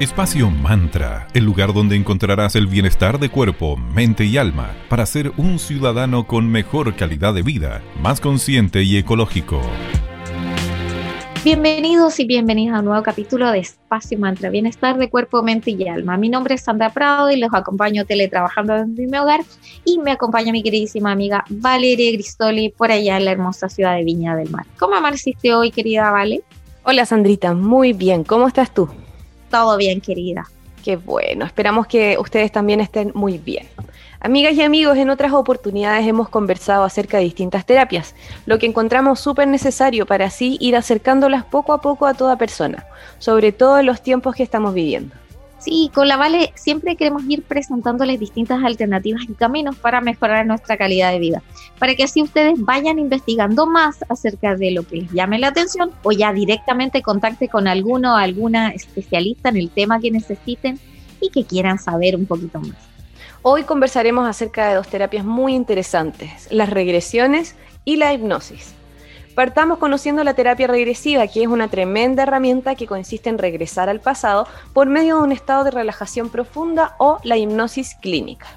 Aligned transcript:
Espacio 0.00 0.48
Mantra, 0.50 1.28
el 1.34 1.44
lugar 1.44 1.74
donde 1.74 1.94
encontrarás 1.94 2.56
el 2.56 2.66
bienestar 2.66 3.18
de 3.20 3.28
cuerpo, 3.28 3.76
mente 3.76 4.24
y 4.24 4.38
alma 4.38 4.74
para 4.88 5.04
ser 5.04 5.30
un 5.36 5.58
ciudadano 5.58 6.26
con 6.26 6.50
mejor 6.50 6.96
calidad 6.96 7.34
de 7.34 7.42
vida, 7.42 7.82
más 8.00 8.18
consciente 8.18 8.82
y 8.82 8.96
ecológico. 8.96 9.60
Bienvenidos 11.44 12.18
y 12.18 12.24
bienvenidos 12.24 12.76
a 12.76 12.78
un 12.78 12.86
nuevo 12.86 13.02
capítulo 13.02 13.50
de 13.50 13.58
Espacio 13.58 14.18
Mantra, 14.18 14.48
bienestar 14.48 14.96
de 14.96 15.10
cuerpo, 15.10 15.42
mente 15.42 15.72
y 15.72 15.86
alma. 15.86 16.16
Mi 16.16 16.30
nombre 16.30 16.54
es 16.54 16.62
Sandra 16.62 16.94
Prado 16.94 17.30
y 17.30 17.36
los 17.36 17.52
acompaño 17.52 18.06
teletrabajando 18.06 18.72
desde 18.72 19.06
mi 19.06 19.18
hogar 19.18 19.42
y 19.84 19.98
me 19.98 20.12
acompaña 20.12 20.50
mi 20.50 20.62
queridísima 20.62 21.12
amiga 21.12 21.44
Valeria 21.50 22.10
Gristoli 22.12 22.70
por 22.70 22.90
allá 22.90 23.18
en 23.18 23.26
la 23.26 23.32
hermosa 23.32 23.68
ciudad 23.68 23.96
de 23.96 24.04
Viña 24.04 24.34
del 24.34 24.48
Mar. 24.48 24.64
¿Cómo 24.78 24.94
amaneciste 24.94 25.52
hoy, 25.54 25.70
querida 25.70 26.10
Vale? 26.10 26.40
Hola 26.84 27.04
Sandrita, 27.04 27.52
muy 27.52 27.92
bien. 27.92 28.24
¿Cómo 28.24 28.48
estás 28.48 28.72
tú? 28.72 28.88
Todo 29.50 29.76
bien, 29.76 30.00
querida. 30.00 30.48
Qué 30.84 30.96
bueno, 30.96 31.44
esperamos 31.44 31.86
que 31.86 32.16
ustedes 32.18 32.50
también 32.52 32.80
estén 32.80 33.10
muy 33.14 33.36
bien. 33.36 33.66
Amigas 34.20 34.54
y 34.54 34.62
amigos, 34.62 34.96
en 34.96 35.10
otras 35.10 35.32
oportunidades 35.32 36.06
hemos 36.06 36.28
conversado 36.28 36.84
acerca 36.84 37.18
de 37.18 37.24
distintas 37.24 37.66
terapias, 37.66 38.14
lo 38.46 38.58
que 38.58 38.66
encontramos 38.66 39.18
súper 39.18 39.48
necesario 39.48 40.06
para 40.06 40.26
así 40.26 40.56
ir 40.60 40.76
acercándolas 40.76 41.44
poco 41.44 41.72
a 41.72 41.80
poco 41.80 42.06
a 42.06 42.14
toda 42.14 42.36
persona, 42.36 42.86
sobre 43.18 43.52
todo 43.52 43.78
en 43.78 43.86
los 43.86 44.02
tiempos 44.02 44.34
que 44.34 44.42
estamos 44.42 44.72
viviendo. 44.72 45.14
Sí, 45.60 45.90
con 45.92 46.08
la 46.08 46.16
Vale 46.16 46.52
siempre 46.54 46.96
queremos 46.96 47.22
ir 47.28 47.42
presentándoles 47.42 48.18
distintas 48.18 48.64
alternativas 48.64 49.24
y 49.28 49.34
caminos 49.34 49.76
para 49.76 50.00
mejorar 50.00 50.46
nuestra 50.46 50.78
calidad 50.78 51.12
de 51.12 51.18
vida, 51.18 51.42
para 51.78 51.94
que 51.94 52.04
así 52.04 52.22
ustedes 52.22 52.54
vayan 52.56 52.98
investigando 52.98 53.66
más 53.66 53.98
acerca 54.08 54.56
de 54.56 54.70
lo 54.70 54.84
que 54.84 54.96
les 54.96 55.12
llame 55.12 55.38
la 55.38 55.48
atención 55.48 55.90
o 56.02 56.12
ya 56.12 56.32
directamente 56.32 57.02
contacte 57.02 57.48
con 57.48 57.68
alguno 57.68 58.14
o 58.14 58.16
alguna 58.16 58.70
especialista 58.70 59.50
en 59.50 59.58
el 59.58 59.68
tema 59.68 60.00
que 60.00 60.10
necesiten 60.10 60.80
y 61.20 61.28
que 61.28 61.44
quieran 61.44 61.78
saber 61.78 62.16
un 62.16 62.24
poquito 62.24 62.58
más. 62.58 62.78
Hoy 63.42 63.64
conversaremos 63.64 64.26
acerca 64.26 64.66
de 64.68 64.76
dos 64.76 64.88
terapias 64.88 65.26
muy 65.26 65.54
interesantes, 65.54 66.48
las 66.50 66.70
regresiones 66.70 67.54
y 67.84 67.96
la 67.96 68.14
hipnosis. 68.14 68.79
Partamos 69.40 69.78
conociendo 69.78 70.22
la 70.22 70.34
terapia 70.34 70.66
regresiva, 70.66 71.26
que 71.26 71.40
es 71.40 71.48
una 71.48 71.68
tremenda 71.68 72.24
herramienta 72.24 72.74
que 72.74 72.86
consiste 72.86 73.30
en 73.30 73.38
regresar 73.38 73.88
al 73.88 73.98
pasado 73.98 74.46
por 74.74 74.86
medio 74.86 75.16
de 75.16 75.22
un 75.22 75.32
estado 75.32 75.64
de 75.64 75.70
relajación 75.70 76.28
profunda 76.28 76.94
o 76.98 77.16
la 77.24 77.38
hipnosis 77.38 77.96
clínica. 78.02 78.48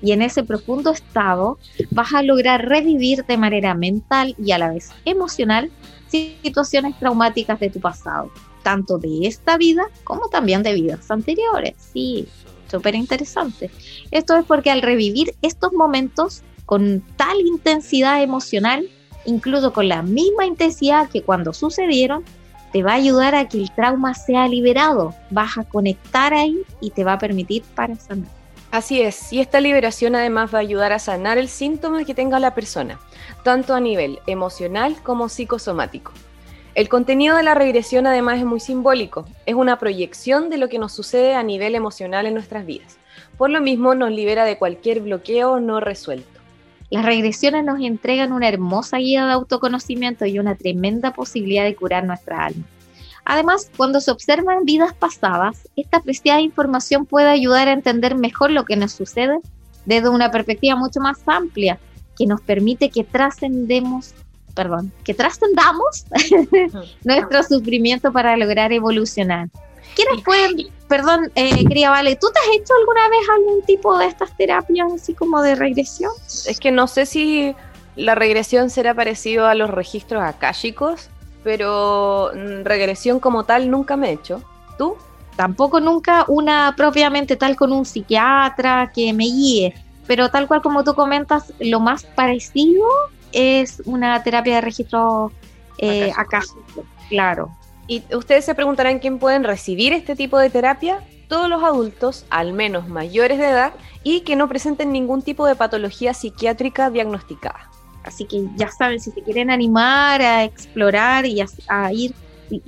Y 0.00 0.12
en 0.12 0.22
ese 0.22 0.42
profundo 0.42 0.90
estado 0.90 1.58
vas 1.90 2.14
a 2.14 2.22
lograr 2.22 2.66
revivir 2.66 3.26
de 3.26 3.36
manera 3.36 3.74
mental 3.74 4.34
y 4.42 4.52
a 4.52 4.58
la 4.58 4.70
vez 4.70 4.90
emocional 5.04 5.70
situaciones 6.08 6.98
traumáticas 6.98 7.60
de 7.60 7.68
tu 7.68 7.80
pasado, 7.80 8.30
tanto 8.62 8.96
de 8.96 9.26
esta 9.26 9.58
vida 9.58 9.82
como 10.02 10.30
también 10.30 10.62
de 10.62 10.72
vidas 10.72 11.10
anteriores. 11.10 11.74
Sí, 11.92 12.26
súper 12.70 12.94
interesante. 12.94 13.70
Esto 14.10 14.34
es 14.38 14.46
porque 14.46 14.70
al 14.70 14.80
revivir 14.80 15.34
estos 15.42 15.74
momentos 15.74 16.42
con 16.64 17.04
tal 17.18 17.38
intensidad 17.42 18.22
emocional, 18.22 18.88
incluso 19.26 19.72
con 19.72 19.88
la 19.88 20.02
misma 20.02 20.46
intensidad 20.46 21.08
que 21.08 21.22
cuando 21.22 21.52
sucedieron, 21.52 22.24
te 22.72 22.82
va 22.82 22.92
a 22.92 22.96
ayudar 22.96 23.34
a 23.34 23.48
que 23.48 23.58
el 23.58 23.70
trauma 23.70 24.14
sea 24.14 24.48
liberado. 24.48 25.14
Vas 25.30 25.58
a 25.58 25.64
conectar 25.64 26.34
ahí 26.34 26.62
y 26.80 26.90
te 26.90 27.04
va 27.04 27.14
a 27.14 27.18
permitir 27.18 27.62
para 27.74 27.96
sanar. 27.96 28.28
Así 28.70 29.00
es, 29.00 29.32
y 29.32 29.40
esta 29.40 29.60
liberación 29.60 30.16
además 30.16 30.52
va 30.52 30.58
a 30.58 30.60
ayudar 30.62 30.92
a 30.92 30.98
sanar 30.98 31.38
el 31.38 31.48
síntoma 31.48 32.04
que 32.04 32.14
tenga 32.14 32.38
la 32.40 32.54
persona, 32.54 32.98
tanto 33.44 33.74
a 33.74 33.80
nivel 33.80 34.18
emocional 34.26 34.96
como 35.02 35.28
psicosomático. 35.28 36.12
El 36.74 36.90
contenido 36.90 37.36
de 37.36 37.42
la 37.42 37.54
regresión 37.54 38.06
además 38.06 38.38
es 38.38 38.44
muy 38.44 38.60
simbólico, 38.60 39.24
es 39.46 39.54
una 39.54 39.78
proyección 39.78 40.50
de 40.50 40.58
lo 40.58 40.68
que 40.68 40.78
nos 40.78 40.92
sucede 40.92 41.34
a 41.34 41.42
nivel 41.42 41.74
emocional 41.74 42.26
en 42.26 42.34
nuestras 42.34 42.66
vidas. 42.66 42.98
Por 43.38 43.48
lo 43.48 43.62
mismo 43.62 43.94
nos 43.94 44.10
libera 44.10 44.44
de 44.44 44.58
cualquier 44.58 45.00
bloqueo 45.00 45.58
no 45.58 45.80
resuelto. 45.80 46.35
Las 46.90 47.04
regresiones 47.04 47.64
nos 47.64 47.80
entregan 47.80 48.32
una 48.32 48.48
hermosa 48.48 48.98
guía 48.98 49.26
de 49.26 49.32
autoconocimiento 49.32 50.24
y 50.26 50.38
una 50.38 50.54
tremenda 50.54 51.12
posibilidad 51.12 51.64
de 51.64 51.74
curar 51.74 52.04
nuestra 52.04 52.46
alma. 52.46 52.64
Además, 53.24 53.70
cuando 53.76 54.00
se 54.00 54.12
observan 54.12 54.64
vidas 54.64 54.94
pasadas, 54.94 55.68
esta 55.74 56.00
preciada 56.00 56.40
información 56.40 57.06
puede 57.06 57.28
ayudar 57.28 57.66
a 57.66 57.72
entender 57.72 58.14
mejor 58.14 58.52
lo 58.52 58.64
que 58.64 58.76
nos 58.76 58.92
sucede 58.92 59.40
desde 59.84 60.08
una 60.08 60.30
perspectiva 60.30 60.76
mucho 60.76 61.00
más 61.00 61.18
amplia, 61.26 61.78
que 62.16 62.26
nos 62.26 62.40
permite 62.40 62.88
que 62.88 63.02
trascendemos, 63.02 64.14
perdón, 64.54 64.92
que 65.04 65.12
trascendamos 65.12 66.06
nuestro 67.04 67.42
sufrimiento 67.42 68.12
para 68.12 68.36
lograr 68.36 68.72
evolucionar. 68.72 69.48
¿Quiénes 69.96 70.22
pueden, 70.24 70.68
perdón, 70.88 71.30
eh, 71.34 71.64
quería 71.66 71.90
Vale, 71.90 72.16
¿tú 72.16 72.28
te 72.32 72.38
has 72.38 72.60
hecho 72.60 72.74
alguna 72.78 73.08
vez 73.08 73.28
algún 73.36 73.62
tipo 73.62 73.96
de 73.98 74.06
estas 74.06 74.36
terapias 74.36 74.92
así 74.92 75.14
como 75.14 75.42
de 75.42 75.54
regresión? 75.54 76.12
Es 76.26 76.58
que 76.60 76.70
no 76.70 76.86
sé 76.86 77.06
si 77.06 77.54
la 77.96 78.14
regresión 78.14 78.70
será 78.70 78.94
parecido 78.94 79.46
a 79.46 79.54
los 79.54 79.70
registros 79.70 80.22
akáshicos, 80.22 81.08
pero 81.42 82.30
mm, 82.34 82.64
regresión 82.64 83.20
como 83.20 83.44
tal 83.44 83.70
nunca 83.70 83.96
me 83.96 84.10
he 84.10 84.12
hecho. 84.12 84.42
¿Tú? 84.78 84.96
Tampoco 85.36 85.80
nunca 85.80 86.24
una 86.28 86.74
propiamente 86.76 87.36
tal 87.36 87.56
con 87.56 87.72
un 87.72 87.84
psiquiatra 87.84 88.90
que 88.94 89.12
me 89.12 89.24
guíe, 89.24 89.74
pero 90.06 90.30
tal 90.30 90.46
cual 90.48 90.62
como 90.62 90.84
tú 90.84 90.94
comentas, 90.94 91.52
lo 91.60 91.80
más 91.80 92.04
parecido 92.04 92.86
es 93.32 93.82
una 93.84 94.22
terapia 94.22 94.56
de 94.56 94.60
registro 94.62 95.30
eh, 95.78 96.12
claro. 97.08 97.50
Y 97.86 98.02
ustedes 98.14 98.44
se 98.44 98.54
preguntarán 98.54 98.98
quién 98.98 99.18
pueden 99.18 99.44
recibir 99.44 99.92
este 99.92 100.16
tipo 100.16 100.38
de 100.38 100.50
terapia. 100.50 101.00
Todos 101.28 101.48
los 101.48 101.62
adultos, 101.62 102.24
al 102.30 102.52
menos 102.52 102.88
mayores 102.88 103.38
de 103.38 103.48
edad, 103.48 103.72
y 104.02 104.20
que 104.20 104.36
no 104.36 104.48
presenten 104.48 104.92
ningún 104.92 105.22
tipo 105.22 105.46
de 105.46 105.56
patología 105.56 106.14
psiquiátrica 106.14 106.90
diagnosticada. 106.90 107.70
Así 108.04 108.24
que 108.24 108.44
ya 108.56 108.70
saben, 108.70 109.00
si 109.00 109.10
se 109.10 109.22
quieren 109.22 109.50
animar 109.50 110.22
a 110.22 110.44
explorar 110.44 111.26
y 111.26 111.42
a, 111.68 111.92
ir, 111.92 112.14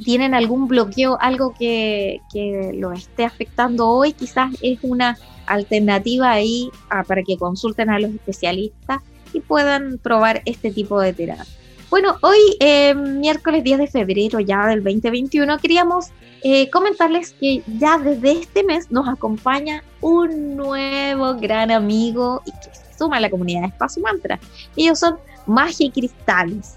tienen 0.04 0.34
algún 0.34 0.66
bloqueo, 0.66 1.16
algo 1.20 1.54
que, 1.56 2.20
que 2.32 2.72
lo 2.74 2.92
esté 2.92 3.24
afectando 3.24 3.88
hoy, 3.88 4.12
quizás 4.12 4.52
es 4.62 4.80
una 4.82 5.16
alternativa 5.46 6.30
ahí 6.30 6.70
para 7.06 7.22
que 7.22 7.38
consulten 7.38 7.88
a 7.90 8.00
los 8.00 8.10
especialistas 8.10 9.02
y 9.32 9.40
puedan 9.40 9.98
probar 9.98 10.42
este 10.44 10.72
tipo 10.72 11.00
de 11.00 11.12
terapia. 11.12 11.57
Bueno, 11.90 12.18
hoy, 12.20 12.38
eh, 12.60 12.94
miércoles 12.94 13.64
10 13.64 13.78
de 13.78 13.86
febrero 13.86 14.40
ya 14.40 14.66
del 14.66 14.84
2021, 14.84 15.56
queríamos 15.56 16.08
eh, 16.42 16.68
comentarles 16.68 17.32
que 17.32 17.62
ya 17.78 17.96
desde 17.96 18.32
este 18.32 18.62
mes 18.62 18.90
nos 18.90 19.08
acompaña 19.08 19.82
un 20.02 20.54
nuevo 20.54 21.34
gran 21.36 21.70
amigo 21.70 22.42
y 22.44 22.50
que 22.50 22.76
se 22.76 22.98
suma 22.98 23.16
a 23.16 23.20
la 23.20 23.30
comunidad 23.30 23.62
de 23.62 23.68
Espacio 23.68 24.02
Mantra. 24.02 24.38
Ellos 24.76 24.98
son 24.98 25.16
Magia 25.46 25.86
y 25.86 25.90
Cristales. 25.90 26.76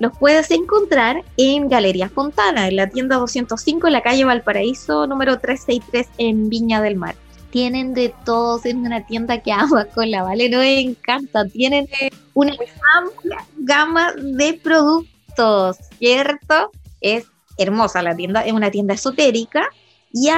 Los 0.00 0.18
puedes 0.18 0.50
encontrar 0.50 1.22
en 1.36 1.68
Galería 1.68 2.08
Fontana, 2.08 2.66
en 2.66 2.74
la 2.74 2.88
tienda 2.88 3.18
205, 3.18 3.86
en 3.86 3.92
la 3.92 4.02
calle 4.02 4.24
Valparaíso, 4.24 5.06
número 5.06 5.38
363, 5.38 6.08
en 6.18 6.48
Viña 6.48 6.82
del 6.82 6.96
Mar 6.96 7.14
tienen 7.52 7.92
de 7.92 8.12
todos 8.24 8.64
en 8.64 8.78
una 8.78 9.04
tienda 9.04 9.38
que 9.42 9.52
ama 9.52 9.84
con 9.84 10.10
la 10.10 10.22
¿vale? 10.22 10.48
No 10.48 10.58
me 10.58 10.80
encanta. 10.80 11.46
Tienen 11.46 11.86
una 12.34 12.52
amplia 12.96 13.46
gama 13.58 14.12
de 14.14 14.54
productos, 14.54 15.76
¿cierto? 15.98 16.70
Es 17.00 17.26
hermosa 17.58 18.02
la 18.02 18.16
tienda, 18.16 18.44
es 18.44 18.52
una 18.52 18.70
tienda 18.70 18.94
esotérica. 18.94 19.68
Y 20.14 20.28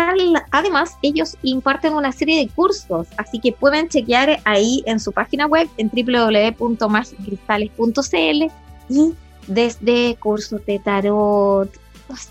además 0.52 0.96
ellos 1.02 1.36
imparten 1.42 1.94
una 1.94 2.12
serie 2.12 2.38
de 2.38 2.46
cursos, 2.48 3.08
así 3.16 3.40
que 3.40 3.50
pueden 3.50 3.88
chequear 3.88 4.38
ahí 4.44 4.84
en 4.86 5.00
su 5.00 5.10
página 5.10 5.46
web 5.46 5.68
en 5.78 5.90
www.magicristales.cl 5.90 8.52
y 8.88 9.14
desde 9.48 10.14
cursos 10.20 10.64
de 10.64 10.78
tarot, 10.78 11.68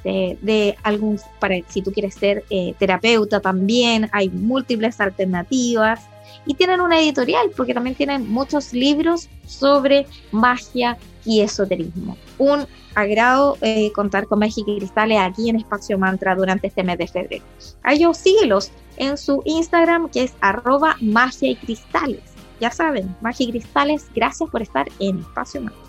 de 0.06 0.78
algún, 0.84 1.20
para 1.40 1.56
si 1.68 1.82
tú 1.82 1.92
quieres 1.92 2.16
ser 2.16 2.46
eh, 2.50 2.76
terapeuta 2.80 3.42
también, 3.42 4.10
hay 4.14 4.30
múltiples 4.30 5.02
alternativas 5.02 6.00
y 6.46 6.54
tienen 6.56 6.82
una 6.82 7.00
editorial 7.00 7.52
porque 7.56 7.74
también 7.74 7.96
tienen 7.96 8.30
muchos 8.30 8.74
libros 8.74 9.30
sobre 9.46 10.06
magia 10.32 10.98
y 11.26 11.42
esoterismo. 11.42 12.18
Un 12.38 12.68
agrado 12.96 13.58
eh, 13.62 13.92
contar 13.94 14.28
con 14.28 14.40
Magia 14.40 14.64
y 14.66 14.78
Cristales 14.78 15.20
aquí 15.20 15.50
en 15.50 15.58
Espacio 15.58 15.98
Mantra 15.98 16.36
durante 16.36 16.68
este 16.68 16.84
mes 16.84 16.98
de 16.98 17.08
febrero. 17.08 17.44
A 17.84 17.94
ellos 17.94 18.18
síguelos 18.18 18.72
en 18.98 19.18
su 19.18 19.42
Instagram 19.46 20.10
que 20.10 20.24
es 20.24 20.34
arroba 20.42 20.98
magia 21.02 21.50
y 21.50 21.56
cristales. 21.56 22.22
Ya 22.60 22.72
saben, 22.72 23.16
magia 23.22 23.48
y 23.48 23.52
cristales, 23.52 24.08
gracias 24.14 24.50
por 24.50 24.62
estar 24.62 24.88
en 25.00 25.20
Espacio 25.20 25.62
Mantra. 25.62 25.82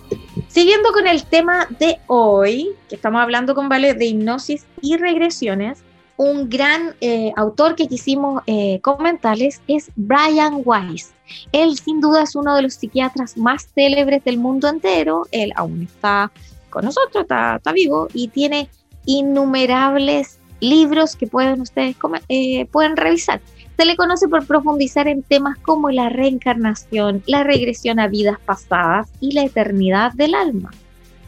Siguiendo 0.49 0.93
con 0.93 1.07
el 1.07 1.25
tema 1.25 1.67
de 1.79 1.99
hoy, 2.07 2.71
que 2.89 2.97
estamos 2.97 3.21
hablando 3.21 3.55
con 3.55 3.69
Vale 3.69 3.95
de 3.95 4.07
hipnosis 4.07 4.67
y 4.81 4.97
regresiones, 4.97 5.83
un 6.17 6.49
gran 6.49 6.95
eh, 7.01 7.33
autor 7.37 7.75
que 7.75 7.89
quisimos 7.89 8.43
eh, 8.47 8.81
comentarles 8.81 9.61
es 9.67 9.91
Brian 9.97 10.63
Weiss. 10.65 11.13
Él 11.53 11.77
sin 11.77 12.01
duda 12.01 12.23
es 12.23 12.37
uno 12.37 12.55
de 12.55 12.63
los 12.63 12.75
psiquiatras 12.75 13.37
más 13.37 13.69
célebres 13.75 14.23
del 14.25 14.39
mundo 14.39 14.69
entero. 14.69 15.27
Él 15.33 15.53
aún 15.57 15.83
está 15.83 16.31
con 16.71 16.85
nosotros, 16.85 17.23
está, 17.23 17.61
vivo 17.73 18.09
y 18.13 18.29
tiene 18.29 18.69
innumerables 19.07 20.39
libros 20.61 21.17
que 21.17 21.27
pueden 21.27 21.61
ustedes 21.61 21.97
eh, 22.29 22.67
pueden 22.67 22.97
revisar. 22.97 23.41
Se 23.77 23.85
le 23.85 23.97
conoce 23.97 24.29
por 24.29 24.47
profundizar 24.47 25.09
en 25.09 25.23
temas 25.23 25.59
como 25.59 25.91
la 25.91 26.09
reencarnación, 26.09 27.25
la 27.27 27.43
regresión 27.43 27.99
a 27.99 28.07
vidas 28.07 28.39
pasadas 28.45 29.11
y 29.21 29.33
la 29.33 29.43
eternidad 29.43 30.13
del 30.13 30.35
alma. 30.35 30.71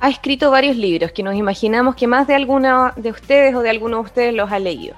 Ha 0.01 0.11
escrito 0.11 0.51
varios 0.51 0.77
libros 0.77 1.13
que 1.13 1.23
nos 1.23 1.35
imaginamos 1.35 1.97
que 1.97 2.07
más 2.07 2.27
de 2.27 2.35
alguna 2.35 2.93
de 2.97 3.11
ustedes 3.11 3.55
o 3.55 3.61
de 3.61 3.71
alguno 3.71 3.97
de 3.99 4.03
ustedes 4.03 4.35
los 4.35 4.53
ha 4.53 4.59
leído. 4.59 4.95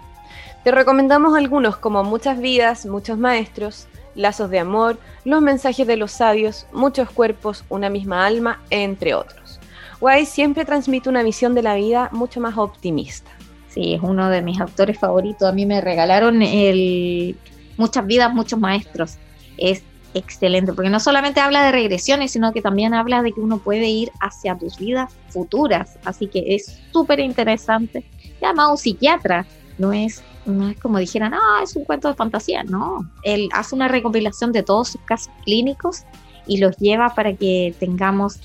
Te 0.65 0.73
recomendamos 0.73 1.37
algunos 1.37 1.77
como 1.77 2.03
Muchas 2.03 2.41
vidas, 2.41 2.85
muchos 2.85 3.17
maestros, 3.17 3.87
Lazos 4.15 4.51
de 4.51 4.59
amor, 4.59 4.99
Los 5.25 5.41
mensajes 5.41 5.87
de 5.87 5.97
los 5.97 6.11
sabios, 6.11 6.67
Muchos 6.73 7.11
cuerpos, 7.11 7.65
una 7.69 7.91
misma 7.91 8.27
alma, 8.27 8.61
entre 8.71 9.15
otros. 9.15 9.61
Wise 10.01 10.31
siempre 10.31 10.65
transmite 10.65 11.09
una 11.09 11.23
visión 11.23 11.55
de 11.55 11.63
la 11.63 11.75
vida 11.75 12.09
mucho 12.13 12.41
más 12.41 12.57
optimista. 12.59 13.31
Sí, 13.69 13.95
es 13.95 14.01
uno 14.03 14.29
de 14.31 14.43
mis 14.43 14.61
autores 14.61 14.99
favoritos. 14.99 15.49
A 15.49 15.53
mí 15.53 15.65
me 15.67 15.81
regalaron 15.81 16.43
el 16.43 17.37
Muchas 17.77 18.05
vidas, 18.07 18.35
muchos 18.35 18.59
maestros. 18.59 19.17
Es 19.57 19.85
excelente, 20.19 20.73
porque 20.73 20.91
no 20.91 21.01
solamente 21.01 21.41
habla 21.41 21.65
de 21.65 21.73
regresiones, 21.73 22.33
sino 22.33 22.53
que 22.53 22.63
también 22.63 22.95
habla 22.95 23.23
de 23.23 23.33
que 23.33 23.41
uno 23.41 23.59
puede 23.59 23.89
ir 23.89 24.11
hacia 24.21 24.57
tus 24.57 24.79
vidas 24.79 25.13
futuras. 25.29 25.99
Así 26.05 26.27
que 26.27 26.55
es 26.55 26.81
súper 26.93 27.21
interesante. 27.21 28.05
Se 28.21 28.41
llama 28.41 28.71
un 28.71 28.79
psiquiatra, 28.79 29.47
no 29.79 29.93
es, 29.93 30.23
no 30.45 30.69
es 30.69 30.79
como 30.79 30.99
dijeran, 30.99 31.35
ah, 31.35 31.61
es 31.63 31.75
un 31.77 31.85
cuento 31.85 32.09
de 32.09 32.15
fantasía. 32.15 32.65
No, 32.65 33.09
él 33.23 33.49
hace 33.53 33.75
una 33.75 33.89
recopilación 33.89 34.53
de 34.53 34.63
todos 34.63 34.89
sus 34.89 35.01
casos 35.03 35.33
clínicos 35.45 36.05
y 36.47 36.59
los 36.59 36.77
lleva 36.79 37.15
para 37.15 37.35
que 37.35 37.75
tengamos 37.79 38.39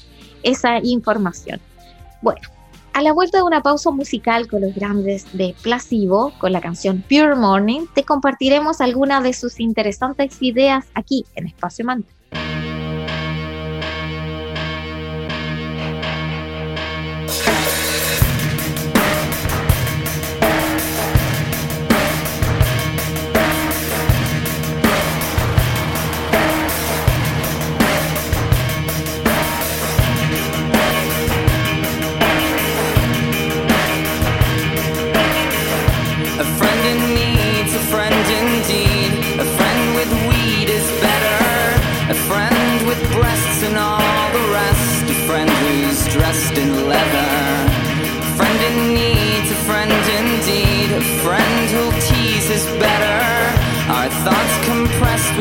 esa 0.43 0.79
información. 0.83 1.59
Bueno, 2.21 2.41
a 2.93 3.01
la 3.01 3.11
vuelta 3.11 3.39
de 3.39 3.43
una 3.43 3.61
pausa 3.61 3.89
musical 3.91 4.47
con 4.47 4.61
los 4.61 4.75
grandes 4.75 5.25
de 5.33 5.55
Placebo, 5.63 6.31
con 6.39 6.51
la 6.51 6.61
canción 6.61 7.03
Pure 7.09 7.35
Morning, 7.35 7.87
te 7.93 8.03
compartiremos 8.03 8.81
algunas 8.81 9.23
de 9.23 9.33
sus 9.33 9.59
interesantes 9.59 10.41
ideas 10.41 10.85
aquí 10.93 11.25
en 11.35 11.47
Espacio 11.47 11.85
Mantra. 11.85 12.12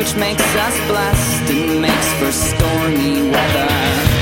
Which 0.03 0.15
makes 0.17 0.43
us 0.57 0.87
blessed 0.87 1.49
and 1.49 1.81
makes 1.81 2.13
for 2.15 2.29
stormy 2.29 3.21
weather. 3.31 4.12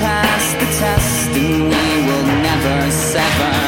pass 0.00 0.54
the 0.54 0.66
test 0.80 1.30
and 1.36 1.64
we 1.70 1.86
will 2.06 2.26
never 2.42 2.90
sever. 2.90 3.59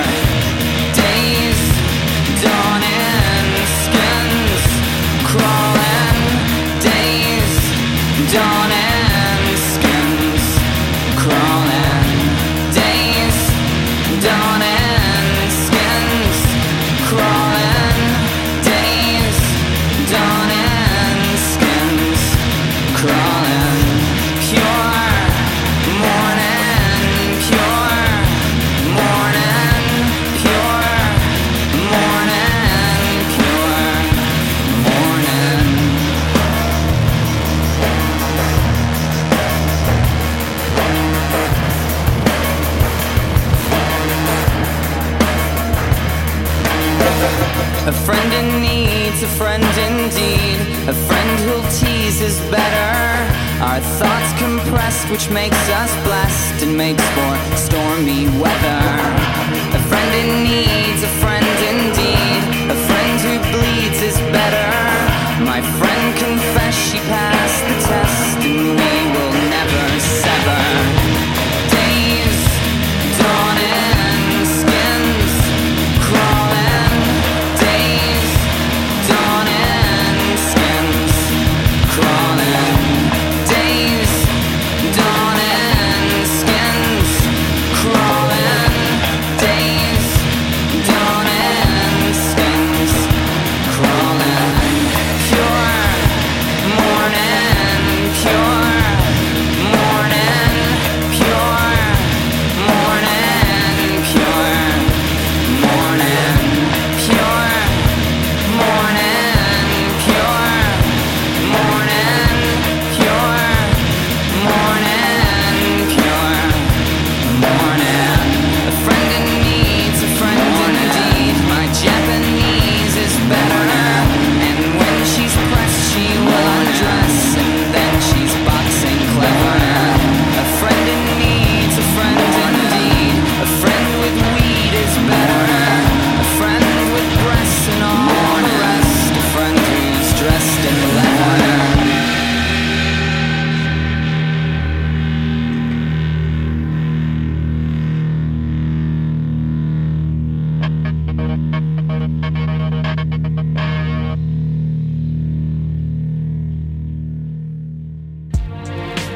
A 47.85 47.91
friend 47.91 48.33
in 48.33 48.63
need's 48.63 49.25
a 49.25 49.27
friend 49.27 49.65
indeed. 49.65 50.61
A 50.89 50.95
friend 50.95 51.41
who'll 51.41 51.69
tease 51.81 52.21
is 52.21 52.39
better. 52.49 52.95
Our 53.61 53.81
thoughts 53.99 54.33
compressed, 54.39 55.11
which 55.11 55.29
makes 55.31 55.59
us 55.69 55.91
blessed 56.05 56.63
and 56.63 56.77
makes 56.77 57.03
for 57.11 57.35
stormy 57.57 58.27
weather. 58.39 58.83
A 59.75 59.83
friend 59.91 60.13
in 60.15 60.45
need's 60.45 61.03
a 61.03 61.13
friend 61.19 61.45
indeed. 61.75 62.71
A 62.71 62.79
friend 62.87 63.15
who 63.27 63.35
bleeds 63.51 64.01
is 64.01 64.17
better. 64.31 64.71
My 65.43 65.61
friend 65.79 66.17
confessed 66.17 66.79
she 66.79 66.99
passed. 67.11 67.42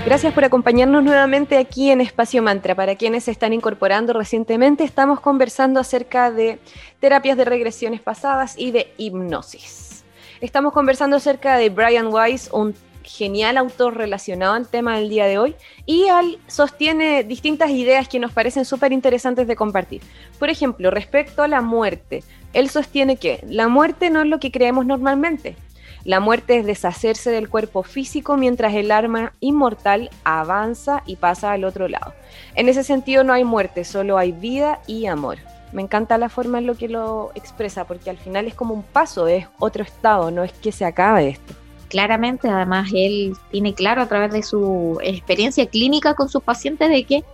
Gracias 0.06 0.32
por 0.32 0.44
acompañarnos 0.44 1.02
nuevamente 1.02 1.58
aquí 1.58 1.90
en 1.90 2.00
Espacio 2.00 2.40
Mantra. 2.40 2.76
Para 2.76 2.94
quienes 2.94 3.24
se 3.24 3.32
están 3.32 3.52
incorporando 3.52 4.12
recientemente, 4.12 4.84
estamos 4.84 5.18
conversando 5.18 5.80
acerca 5.80 6.30
de 6.30 6.60
terapias 7.00 7.36
de 7.36 7.44
regresiones 7.44 8.00
pasadas 8.00 8.54
y 8.56 8.70
de 8.70 8.94
hipnosis. 8.98 10.04
Estamos 10.40 10.72
conversando 10.72 11.16
acerca 11.16 11.56
de 11.56 11.70
Brian 11.70 12.06
Weiss, 12.06 12.50
un 12.52 12.76
genial 13.02 13.56
autor 13.56 13.96
relacionado 13.96 14.54
al 14.54 14.68
tema 14.68 14.96
del 14.96 15.08
día 15.08 15.26
de 15.26 15.38
hoy, 15.38 15.56
y 15.86 16.04
él 16.04 16.38
sostiene 16.46 17.24
distintas 17.24 17.70
ideas 17.70 18.06
que 18.06 18.20
nos 18.20 18.30
parecen 18.30 18.64
súper 18.64 18.92
interesantes 18.92 19.48
de 19.48 19.56
compartir. 19.56 20.02
Por 20.38 20.50
ejemplo, 20.50 20.92
respecto 20.92 21.42
a 21.42 21.48
la 21.48 21.62
muerte, 21.62 22.22
él 22.52 22.70
sostiene 22.70 23.16
que 23.16 23.44
la 23.48 23.66
muerte 23.66 24.08
no 24.10 24.22
es 24.22 24.28
lo 24.28 24.38
que 24.38 24.52
creemos 24.52 24.86
normalmente. 24.86 25.56
La 26.06 26.20
muerte 26.20 26.56
es 26.56 26.64
deshacerse 26.64 27.32
del 27.32 27.48
cuerpo 27.48 27.82
físico 27.82 28.36
mientras 28.36 28.72
el 28.74 28.92
alma 28.92 29.32
inmortal 29.40 30.08
avanza 30.22 31.02
y 31.04 31.16
pasa 31.16 31.50
al 31.50 31.64
otro 31.64 31.88
lado. 31.88 32.14
En 32.54 32.68
ese 32.68 32.84
sentido 32.84 33.24
no 33.24 33.32
hay 33.32 33.42
muerte, 33.42 33.82
solo 33.82 34.16
hay 34.16 34.30
vida 34.30 34.78
y 34.86 35.06
amor. 35.06 35.38
Me 35.72 35.82
encanta 35.82 36.16
la 36.16 36.28
forma 36.28 36.58
en 36.58 36.66
lo 36.68 36.76
que 36.76 36.86
lo 36.86 37.32
expresa, 37.34 37.88
porque 37.88 38.08
al 38.08 38.18
final 38.18 38.46
es 38.46 38.54
como 38.54 38.72
un 38.72 38.84
paso, 38.84 39.26
es 39.26 39.48
otro 39.58 39.82
estado, 39.82 40.30
no 40.30 40.44
es 40.44 40.52
que 40.52 40.70
se 40.70 40.84
acabe 40.84 41.30
esto. 41.30 41.54
Claramente, 41.88 42.48
además, 42.48 42.88
él 42.94 43.32
tiene 43.50 43.74
claro 43.74 44.00
a 44.00 44.06
través 44.06 44.30
de 44.30 44.44
su 44.44 45.00
experiencia 45.02 45.66
clínica 45.66 46.14
con 46.14 46.28
sus 46.28 46.44
pacientes 46.44 46.88
de 46.88 47.02
que 47.02 47.24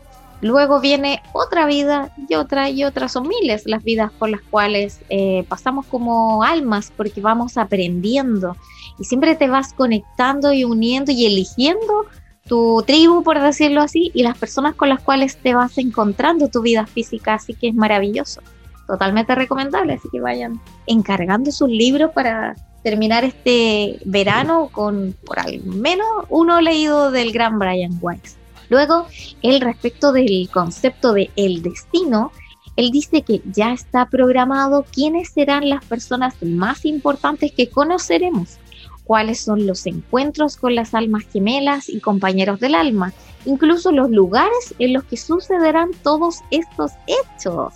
Luego 0.42 0.80
viene 0.80 1.22
otra 1.32 1.66
vida 1.66 2.10
y 2.28 2.34
otra 2.34 2.68
y 2.68 2.82
otra. 2.82 3.08
Son 3.08 3.28
miles 3.28 3.62
las 3.64 3.84
vidas 3.84 4.10
por 4.18 4.28
las 4.28 4.40
cuales 4.42 5.00
eh, 5.08 5.44
pasamos 5.48 5.86
como 5.86 6.42
almas 6.42 6.92
porque 6.96 7.20
vamos 7.20 7.56
aprendiendo 7.56 8.56
y 8.98 9.04
siempre 9.04 9.36
te 9.36 9.46
vas 9.46 9.72
conectando 9.72 10.52
y 10.52 10.64
uniendo 10.64 11.12
y 11.12 11.26
eligiendo 11.26 12.06
tu 12.48 12.82
tribu, 12.84 13.22
por 13.22 13.40
decirlo 13.40 13.82
así, 13.82 14.10
y 14.14 14.24
las 14.24 14.36
personas 14.36 14.74
con 14.74 14.88
las 14.88 15.00
cuales 15.00 15.36
te 15.36 15.54
vas 15.54 15.78
encontrando 15.78 16.48
tu 16.48 16.60
vida 16.60 16.86
física. 16.86 17.34
Así 17.34 17.54
que 17.54 17.68
es 17.68 17.74
maravilloso. 17.74 18.40
Totalmente 18.88 19.36
recomendable. 19.36 19.92
Así 19.92 20.08
que 20.10 20.20
vayan 20.20 20.60
encargando 20.88 21.52
sus 21.52 21.68
libros 21.68 22.10
para 22.12 22.56
terminar 22.82 23.22
este 23.22 24.00
verano 24.04 24.70
con 24.72 25.14
por 25.24 25.38
al 25.38 25.62
menos 25.62 26.08
uno 26.30 26.60
leído 26.60 27.12
del 27.12 27.30
gran 27.30 27.60
Brian 27.60 27.96
Weiss. 28.00 28.41
Luego, 28.72 29.06
él 29.42 29.60
respecto 29.60 30.12
del 30.12 30.48
concepto 30.50 31.12
de 31.12 31.30
el 31.36 31.60
destino, 31.60 32.32
él 32.76 32.90
dice 32.90 33.20
que 33.20 33.42
ya 33.44 33.74
está 33.74 34.06
programado 34.06 34.86
quiénes 34.90 35.28
serán 35.28 35.68
las 35.68 35.84
personas 35.84 36.42
más 36.42 36.86
importantes 36.86 37.52
que 37.52 37.68
conoceremos, 37.68 38.56
cuáles 39.04 39.40
son 39.40 39.66
los 39.66 39.84
encuentros 39.84 40.56
con 40.56 40.74
las 40.74 40.94
almas 40.94 41.24
gemelas 41.30 41.90
y 41.90 42.00
compañeros 42.00 42.60
del 42.60 42.74
alma, 42.74 43.12
incluso 43.44 43.92
los 43.92 44.08
lugares 44.10 44.74
en 44.78 44.94
los 44.94 45.04
que 45.04 45.18
sucederán 45.18 45.90
todos 46.02 46.38
estos 46.50 46.92
hechos. 47.06 47.74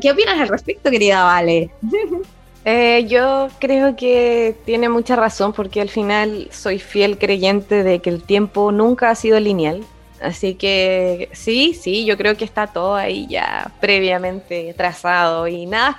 ¿Qué 0.00 0.12
opinas 0.12 0.38
al 0.38 0.48
respecto, 0.48 0.90
querida 0.90 1.24
Vale? 1.24 1.72
Eh, 2.64 3.06
yo 3.08 3.48
creo 3.60 3.96
que 3.96 4.56
tiene 4.64 4.88
mucha 4.88 5.16
razón 5.16 5.52
porque 5.52 5.80
al 5.80 5.88
final 5.88 6.48
soy 6.50 6.78
fiel 6.78 7.18
creyente 7.18 7.82
de 7.82 8.00
que 8.00 8.10
el 8.10 8.22
tiempo 8.22 8.72
nunca 8.72 9.10
ha 9.10 9.14
sido 9.14 9.40
lineal. 9.40 9.82
Así 10.20 10.54
que 10.54 11.28
sí, 11.32 11.74
sí, 11.74 12.04
yo 12.04 12.16
creo 12.16 12.36
que 12.36 12.44
está 12.44 12.66
todo 12.66 12.96
ahí 12.96 13.26
ya 13.28 13.70
previamente 13.80 14.74
trazado 14.76 15.46
y 15.46 15.66
nada 15.66 15.96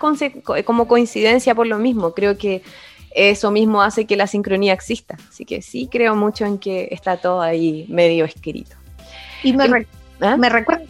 es 0.57 0.65
como 0.65 0.87
coincidencia 0.87 1.55
por 1.55 1.67
lo 1.67 1.77
mismo. 1.77 2.13
Creo 2.13 2.37
que 2.37 2.61
eso 3.11 3.49
mismo 3.49 3.81
hace 3.81 4.05
que 4.05 4.17
la 4.17 4.27
sincronía 4.27 4.73
exista. 4.73 5.17
Así 5.29 5.45
que 5.45 5.61
sí 5.61 5.87
creo 5.89 6.15
mucho 6.15 6.45
en 6.45 6.57
que 6.57 6.89
está 6.91 7.17
todo 7.17 7.41
ahí 7.41 7.85
medio 7.87 8.25
escrito. 8.25 8.75
Y 9.41 9.53
me, 9.53 9.87
¿Ah? 10.19 10.35
me 10.35 10.49
recuerda, 10.49 10.83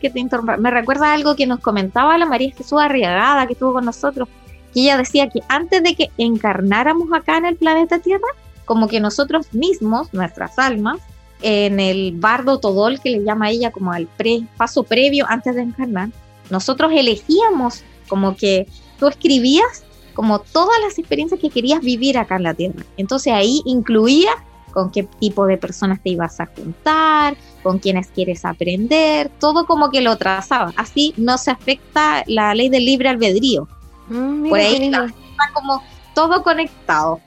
que 0.00 0.10
te 0.10 0.18
interrumpa, 0.18 0.56
me 0.56 0.70
recuerda 0.70 1.12
algo 1.12 1.36
que 1.36 1.46
nos 1.46 1.60
comentaba 1.60 2.16
la 2.16 2.24
María 2.24 2.52
Jesús 2.56 2.80
Arriagada 2.80 3.46
que 3.46 3.52
estuvo 3.52 3.74
con 3.74 3.84
nosotros 3.84 4.28
y 4.74 4.84
ella 4.84 4.98
decía 4.98 5.28
que 5.28 5.40
antes 5.48 5.82
de 5.82 5.94
que 5.94 6.10
encarnáramos 6.18 7.12
acá 7.12 7.36
en 7.38 7.46
el 7.46 7.56
planeta 7.56 7.98
Tierra, 7.98 8.28
como 8.64 8.88
que 8.88 9.00
nosotros 9.00 9.52
mismos, 9.52 10.12
nuestras 10.12 10.58
almas, 10.58 11.00
en 11.42 11.80
el 11.80 12.12
bardo 12.12 12.58
todol 12.58 13.00
que 13.00 13.10
le 13.10 13.24
llama 13.24 13.50
ella 13.50 13.72
como 13.72 13.92
al 13.92 14.06
pre, 14.06 14.42
paso 14.56 14.84
previo 14.84 15.26
antes 15.28 15.54
de 15.54 15.62
encarnar, 15.62 16.10
nosotros 16.50 16.92
elegíamos 16.94 17.82
como 18.08 18.36
que 18.36 18.66
tú 18.98 19.08
escribías 19.08 19.84
como 20.14 20.40
todas 20.40 20.78
las 20.82 20.98
experiencias 20.98 21.40
que 21.40 21.50
querías 21.50 21.80
vivir 21.80 22.18
acá 22.18 22.36
en 22.36 22.42
la 22.42 22.54
Tierra. 22.54 22.84
Entonces 22.96 23.32
ahí 23.32 23.62
incluía 23.64 24.30
con 24.72 24.90
qué 24.90 25.04
tipo 25.04 25.46
de 25.46 25.58
personas 25.58 26.02
te 26.02 26.10
ibas 26.10 26.40
a 26.40 26.46
juntar, 26.46 27.36
con 27.62 27.78
quienes 27.78 28.08
quieres 28.08 28.44
aprender, 28.44 29.30
todo 29.38 29.66
como 29.66 29.90
que 29.90 30.00
lo 30.00 30.16
trazaba. 30.16 30.72
Así 30.76 31.14
no 31.16 31.38
se 31.38 31.50
afecta 31.50 32.24
la 32.26 32.54
ley 32.54 32.68
del 32.68 32.84
libre 32.84 33.08
albedrío. 33.08 33.68
Mm, 34.12 34.48
Por 34.48 34.58
ahí 34.58 34.84
está, 34.84 35.08
como 35.54 35.82
todo 36.14 36.42
conectado. 36.42 37.20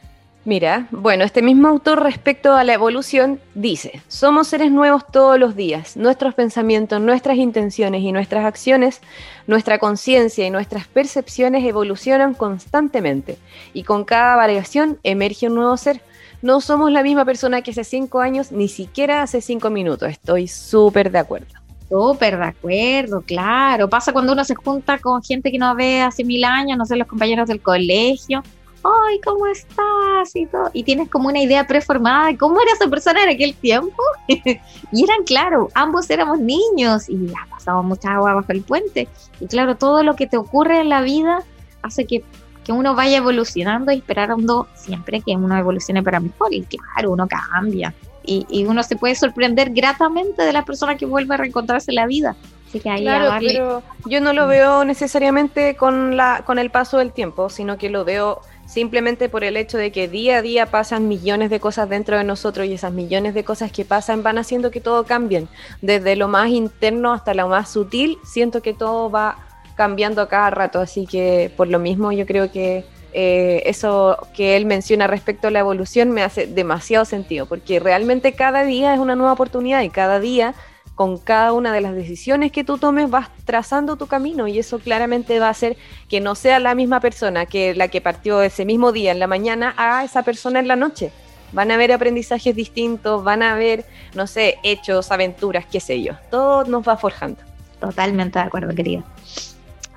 Mira, 0.44 0.88
bueno, 0.92 1.24
este 1.24 1.42
mismo 1.42 1.68
autor 1.68 2.04
respecto 2.04 2.54
a 2.54 2.64
la 2.64 2.74
evolución 2.74 3.40
dice, 3.56 4.04
somos 4.08 4.48
seres 4.48 4.72
nuevos 4.72 5.04
todos 5.12 5.40
los 5.40 5.56
días, 5.56 5.98
nuestros 5.98 6.36
pensamientos, 6.36 7.02
nuestras 7.02 7.38
intenciones 7.38 8.04
y 8.04 8.12
nuestras 8.12 8.46
acciones, 8.46 9.02
nuestra 9.48 9.80
conciencia 9.80 10.46
y 10.46 10.52
nuestras 10.52 10.86
percepciones 10.88 11.66
evolucionan 11.66 12.36
constantemente 12.36 13.40
y 13.74 13.82
con 13.82 14.06
cada 14.06 14.36
variación 14.36 15.00
emerge 15.02 15.48
un 15.48 15.56
nuevo 15.56 15.76
ser. 15.78 16.02
No 16.44 16.62
somos 16.62 16.92
la 16.92 17.02
misma 17.02 17.26
persona 17.26 17.64
que 17.64 17.72
hace 17.72 17.84
cinco 17.84 18.20
años, 18.20 18.52
ni 18.52 18.68
siquiera 18.68 19.24
hace 19.24 19.42
cinco 19.42 19.72
minutos, 19.72 20.10
estoy 20.12 20.48
súper 20.48 21.10
de 21.10 21.18
acuerdo. 21.18 21.65
Súper 21.90 22.38
de 22.38 22.46
acuerdo, 22.46 23.22
claro. 23.22 23.90
Pasa 23.90 24.12
cuando 24.12 24.34
uno 24.34 24.44
se 24.44 24.56
junta 24.56 24.98
con 24.98 25.22
gente 25.22 25.52
que 25.52 25.60
no 25.60 25.76
ve 25.76 26.02
hace 26.02 26.24
mil 26.24 26.44
años, 26.44 26.78
no 26.78 26.86
sé, 26.86 26.96
los 26.96 27.08
compañeros 27.08 27.48
del 27.48 27.62
colegio. 27.62 28.44
Ay, 28.84 29.20
¿cómo 29.24 29.48
estás? 29.48 30.36
Y, 30.36 30.46
todo. 30.46 30.70
y 30.74 30.84
tienes 30.84 31.10
como 31.10 31.28
una 31.28 31.42
idea 31.42 31.66
preformada 31.66 32.28
de 32.28 32.38
cómo 32.38 32.62
era 32.62 32.72
esa 32.74 32.88
persona 32.88 33.24
en 33.24 33.30
aquel 33.30 33.56
tiempo. 33.56 34.02
y 34.28 35.04
eran, 35.04 35.24
claro, 35.26 35.70
ambos 35.74 36.10
éramos 36.10 36.40
niños 36.40 37.10
y 37.10 37.28
ya 37.28 37.48
pasaba 37.50 37.82
mucha 37.82 38.14
agua 38.14 38.34
bajo 38.34 38.52
el 38.52 38.62
puente. 38.62 39.08
Y 39.40 39.48
claro, 39.48 39.76
todo 39.76 40.04
lo 40.04 40.16
que 40.16 40.28
te 40.28 40.38
ocurre 40.38 40.82
en 40.82 40.90
la 40.90 41.02
vida 41.02 41.44
hace 41.82 42.06
que, 42.06 42.24
que 42.64 42.72
uno 42.72 42.96
vaya 42.96 43.18
evolucionando 43.18 43.92
y 43.92 43.98
esperando 43.98 44.68
siempre 44.76 45.22
que 45.22 45.36
uno 45.36 45.56
evolucione 45.58 46.04
para 46.04 46.20
mejor. 46.20 46.54
Y 46.54 46.64
claro, 46.64 47.12
uno 47.12 47.28
cambia 47.28 47.94
y, 48.26 48.66
uno 48.66 48.84
se 48.84 48.96
puede 48.96 49.16
sorprender 49.16 49.72
gratamente 49.72 50.44
de 50.44 50.54
la 50.54 50.64
persona 50.64 50.96
que 50.96 51.06
vuelve 51.06 51.36
a 51.36 51.38
reencontrarse 51.38 51.92
en 51.92 51.96
la 51.96 52.08
vida. 52.08 52.36
Así 52.68 52.80
que 52.80 52.90
ahí 52.90 53.02
claro, 53.04 53.34
pero 53.40 53.84
yo 54.06 54.22
no 54.22 54.34
lo 54.34 54.48
veo 54.48 54.84
necesariamente 54.86 55.76
con, 55.76 56.18
la, 56.18 56.44
con 56.46 56.60
el 56.60 56.72
paso 56.72 56.98
del 56.98 57.12
tiempo, 57.12 57.50
sino 57.50 57.78
que 57.78 57.90
lo 57.90 58.04
veo 58.04 58.42
simplemente 58.66 59.30
por 59.30 59.44
el 59.44 59.58
hecho 59.58 59.78
de 59.78 59.92
que 59.92 60.08
día 60.08 60.38
a 60.38 60.42
día 60.42 60.66
pasan 60.66 61.08
millones 61.08 61.50
de 61.50 61.60
cosas 61.60 61.88
dentro 61.88 62.18
de 62.18 62.24
nosotros 62.24 62.66
y 62.68 62.74
esas 62.74 62.92
millones 62.92 63.34
de 63.34 63.44
cosas 63.44 63.72
que 63.72 63.86
pasan 63.86 64.24
van 64.24 64.38
haciendo 64.38 64.72
que 64.72 64.82
todo 64.82 65.06
cambie. 65.06 65.48
Desde 65.82 66.16
lo 66.16 66.28
más 66.28 66.50
interno 66.50 67.14
hasta 67.14 67.34
lo 67.34 67.48
más 67.48 67.70
sutil, 67.70 68.18
siento 68.24 68.62
que 68.62 68.74
todo 68.74 69.10
va 69.12 69.38
cambiando 69.76 70.22
a 70.22 70.30
cada 70.30 70.50
rato, 70.50 70.80
así 70.80 71.06
que 71.06 71.52
por 71.56 71.68
lo 71.68 71.80
mismo 71.80 72.12
yo 72.12 72.26
creo 72.26 72.52
que 72.52 72.86
eh, 73.18 73.64
eso 73.66 74.18
que 74.36 74.58
él 74.58 74.66
menciona 74.66 75.08
respecto 75.08 75.48
a 75.48 75.52
la 75.52 75.60
evolución 75.60 76.12
me 76.12 76.22
hace 76.22 76.48
demasiado 76.48 77.06
sentido, 77.06 77.46
porque 77.46 77.80
realmente 77.80 78.34
cada 78.34 78.66
día 78.66 78.94
es 78.94 79.00
una 79.00 79.16
nueva 79.16 79.32
oportunidad 79.32 79.84
y 79.84 79.90
cada 79.90 80.20
día 80.20 80.54
con 80.96 81.18
cada 81.18 81.54
una 81.54 81.72
de 81.72 81.80
las 81.80 81.96
decisiones 81.96 82.52
que 82.52 82.66
tú 82.66 82.78
tomes 82.78 83.10
vas 83.10 83.30
trazando 83.46 83.96
tu 83.96 84.08
camino 84.08 84.50
y 84.50 84.60
eso 84.60 84.80
claramente 84.80 85.40
va 85.40 85.48
a 85.48 85.52
hacer 85.52 85.78
que 86.10 86.20
no 86.20 86.36
sea 86.36 86.60
la 86.60 86.76
misma 86.76 87.00
persona 87.00 87.46
que 87.46 87.74
la 87.74 87.88
que 87.88 88.02
partió 88.02 88.42
ese 88.42 88.66
mismo 88.66 88.92
día 88.92 89.14
en 89.14 89.20
la 89.20 89.28
mañana 89.28 89.74
a 89.78 90.04
esa 90.04 90.24
persona 90.24 90.60
en 90.60 90.68
la 90.68 90.76
noche. 90.76 91.14
Van 91.54 91.72
a 91.72 91.76
haber 91.76 91.94
aprendizajes 91.94 92.54
distintos, 92.54 93.24
van 93.24 93.44
a 93.44 93.54
haber, 93.54 93.86
no 94.14 94.28
sé, 94.28 94.58
hechos, 94.62 95.10
aventuras, 95.10 95.66
qué 95.72 95.80
sé 95.80 96.02
yo. 96.02 96.16
Todo 96.30 96.66
nos 96.66 96.86
va 96.86 96.98
forjando. 96.98 97.40
Totalmente 97.80 98.40
de 98.40 98.46
acuerdo, 98.46 98.76
querida. 98.76 99.06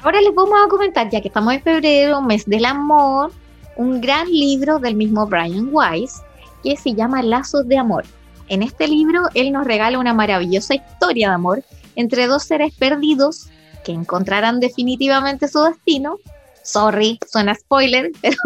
Ahora 0.02 0.20
les 0.20 0.34
vamos 0.34 0.54
a 0.64 0.68
comentar, 0.68 1.10
ya 1.10 1.20
que 1.20 1.28
estamos 1.28 1.52
en 1.54 1.62
febrero, 1.62 2.22
mes 2.22 2.46
del 2.46 2.64
amor, 2.66 3.32
un 3.76 4.00
gran 4.00 4.28
libro 4.28 4.78
del 4.78 4.94
mismo 4.94 5.26
Brian 5.26 5.70
Weiss 5.72 6.22
que 6.62 6.76
se 6.76 6.94
llama 6.94 7.22
Lazos 7.22 7.66
de 7.66 7.78
Amor. 7.78 8.04
En 8.48 8.62
este 8.62 8.86
libro, 8.86 9.22
él 9.34 9.52
nos 9.52 9.66
regala 9.66 9.98
una 9.98 10.14
maravillosa 10.14 10.74
historia 10.74 11.28
de 11.28 11.34
amor 11.34 11.64
entre 11.96 12.26
dos 12.26 12.44
seres 12.44 12.72
perdidos 12.74 13.48
que 13.84 13.92
encontrarán 13.92 14.60
definitivamente 14.60 15.48
su 15.48 15.62
destino. 15.62 16.18
Sorry, 16.62 17.18
suena 17.30 17.54
spoiler, 17.56 18.12
pero 18.22 18.36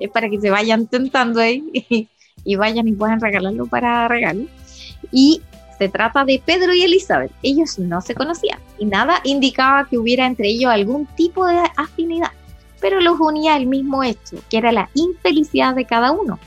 es 0.00 0.10
para 0.10 0.30
que 0.30 0.40
se 0.40 0.50
vayan 0.50 0.86
tentando 0.86 1.40
ahí 1.40 1.64
y, 1.72 2.08
y 2.44 2.56
vayan 2.56 2.88
y 2.88 2.92
puedan 2.92 3.20
regalarlo 3.20 3.66
para 3.66 4.08
regalo. 4.08 4.46
Y 5.12 5.42
se 5.78 5.88
trata 5.88 6.24
de 6.24 6.42
Pedro 6.44 6.74
y 6.74 6.82
Elizabeth. 6.82 7.32
Ellos 7.42 7.78
no 7.78 8.00
se 8.00 8.14
conocían 8.14 8.58
y 8.78 8.86
nada 8.86 9.20
indicaba 9.24 9.86
que 9.88 9.98
hubiera 9.98 10.26
entre 10.26 10.48
ellos 10.48 10.70
algún 10.70 11.06
tipo 11.16 11.46
de 11.46 11.58
afinidad, 11.76 12.30
pero 12.80 13.00
los 13.00 13.18
unía 13.20 13.56
el 13.56 13.66
mismo 13.66 14.02
hecho, 14.02 14.36
que 14.48 14.58
era 14.58 14.72
la 14.72 14.90
infelicidad 14.94 15.74
de 15.74 15.84
cada 15.84 16.12
uno, 16.12 16.38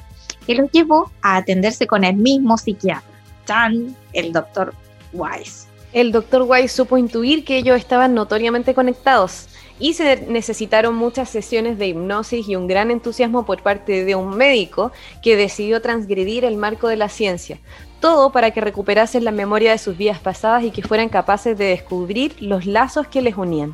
que 0.45 0.55
los 0.55 0.71
llevó 0.71 1.11
a 1.21 1.37
atenderse 1.37 1.87
con 1.87 2.03
el 2.03 2.15
mismo 2.15 2.57
psiquiatra. 2.57 3.03
Chan, 3.45 3.95
el 4.13 4.33
doctor 4.33 4.73
Wise. 5.13 5.67
El 5.93 6.11
doctor 6.11 6.43
Wise 6.45 6.75
supo 6.75 6.97
intuir 6.97 7.45
que 7.45 7.57
ellos 7.57 7.77
estaban 7.77 8.13
notoriamente 8.13 8.73
conectados 8.73 9.47
y 9.79 9.93
se 9.93 10.25
necesitaron 10.27 10.95
muchas 10.95 11.29
sesiones 11.29 11.77
de 11.77 11.87
hipnosis 11.87 12.47
y 12.47 12.55
un 12.55 12.67
gran 12.67 12.91
entusiasmo 12.91 13.45
por 13.45 13.61
parte 13.61 14.03
de 14.03 14.15
un 14.15 14.35
médico 14.35 14.91
que 15.21 15.35
decidió 15.35 15.81
transgredir 15.81 16.45
el 16.45 16.57
marco 16.57 16.87
de 16.87 16.97
la 16.97 17.09
ciencia. 17.09 17.59
Todo 17.99 18.31
para 18.31 18.51
que 18.51 18.61
recuperasen 18.61 19.23
la 19.23 19.31
memoria 19.31 19.71
de 19.71 19.77
sus 19.77 19.97
vidas 19.97 20.19
pasadas 20.19 20.63
y 20.63 20.71
que 20.71 20.83
fueran 20.83 21.09
capaces 21.09 21.57
de 21.57 21.65
descubrir 21.65 22.35
los 22.41 22.65
lazos 22.65 23.07
que 23.07 23.21
les 23.21 23.35
unían. 23.35 23.73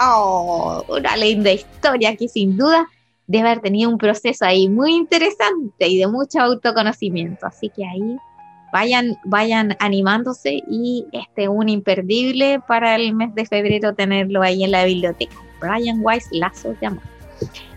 Oh, 0.00 0.84
una 0.88 1.16
linda 1.16 1.52
historia 1.52 2.16
que 2.16 2.28
sin 2.28 2.56
duda 2.56 2.86
debe 3.26 3.48
haber 3.48 3.60
tenido 3.60 3.90
un 3.90 3.98
proceso 3.98 4.44
ahí 4.44 4.68
muy 4.68 4.94
interesante 4.94 5.86
y 5.86 5.98
de 5.98 6.08
mucho 6.08 6.40
autoconocimiento. 6.40 7.46
Así 7.46 7.68
que 7.68 7.84
ahí 7.86 8.16
vayan, 8.72 9.16
vayan 9.24 9.76
animándose 9.78 10.62
y 10.68 11.06
este 11.12 11.48
un 11.48 11.68
imperdible 11.68 12.60
para 12.66 12.96
el 12.96 13.14
mes 13.14 13.34
de 13.34 13.46
febrero 13.46 13.94
tenerlo 13.94 14.42
ahí 14.42 14.64
en 14.64 14.72
la 14.72 14.84
biblioteca. 14.84 15.36
Brian 15.60 16.00
Wise, 16.02 16.28
Lazos 16.32 16.78
de 16.80 16.86
Amor. 16.86 17.02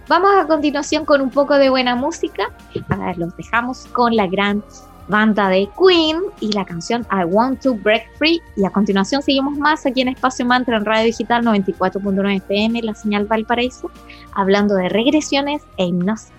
Vamos 0.07 0.31
a 0.35 0.47
continuación 0.47 1.05
con 1.05 1.21
un 1.21 1.29
poco 1.29 1.55
de 1.55 1.69
buena 1.69 1.95
música. 1.95 2.49
A 2.89 2.95
ver, 2.97 3.17
los 3.17 3.35
dejamos 3.37 3.85
con 3.87 4.15
la 4.15 4.27
gran 4.27 4.63
banda 5.07 5.49
de 5.49 5.69
Queen 5.77 6.21
y 6.39 6.51
la 6.51 6.65
canción 6.65 7.05
I 7.11 7.25
Want 7.25 7.61
to 7.61 7.75
Break 7.75 8.05
Free. 8.17 8.41
Y 8.55 8.65
a 8.65 8.69
continuación 8.69 9.21
seguimos 9.21 9.57
más 9.57 9.85
aquí 9.85 10.01
en 10.01 10.09
Espacio 10.09 10.45
Mantra 10.45 10.77
en 10.77 10.85
Radio 10.85 11.05
Digital 11.05 11.43
94.9 11.45 12.37
FM, 12.37 12.81
la 12.83 12.95
señal 12.95 13.25
Valparaíso, 13.25 13.89
hablando 14.33 14.75
de 14.75 14.89
regresiones 14.89 15.63
e 15.77 15.85
hipnosis. 15.85 16.31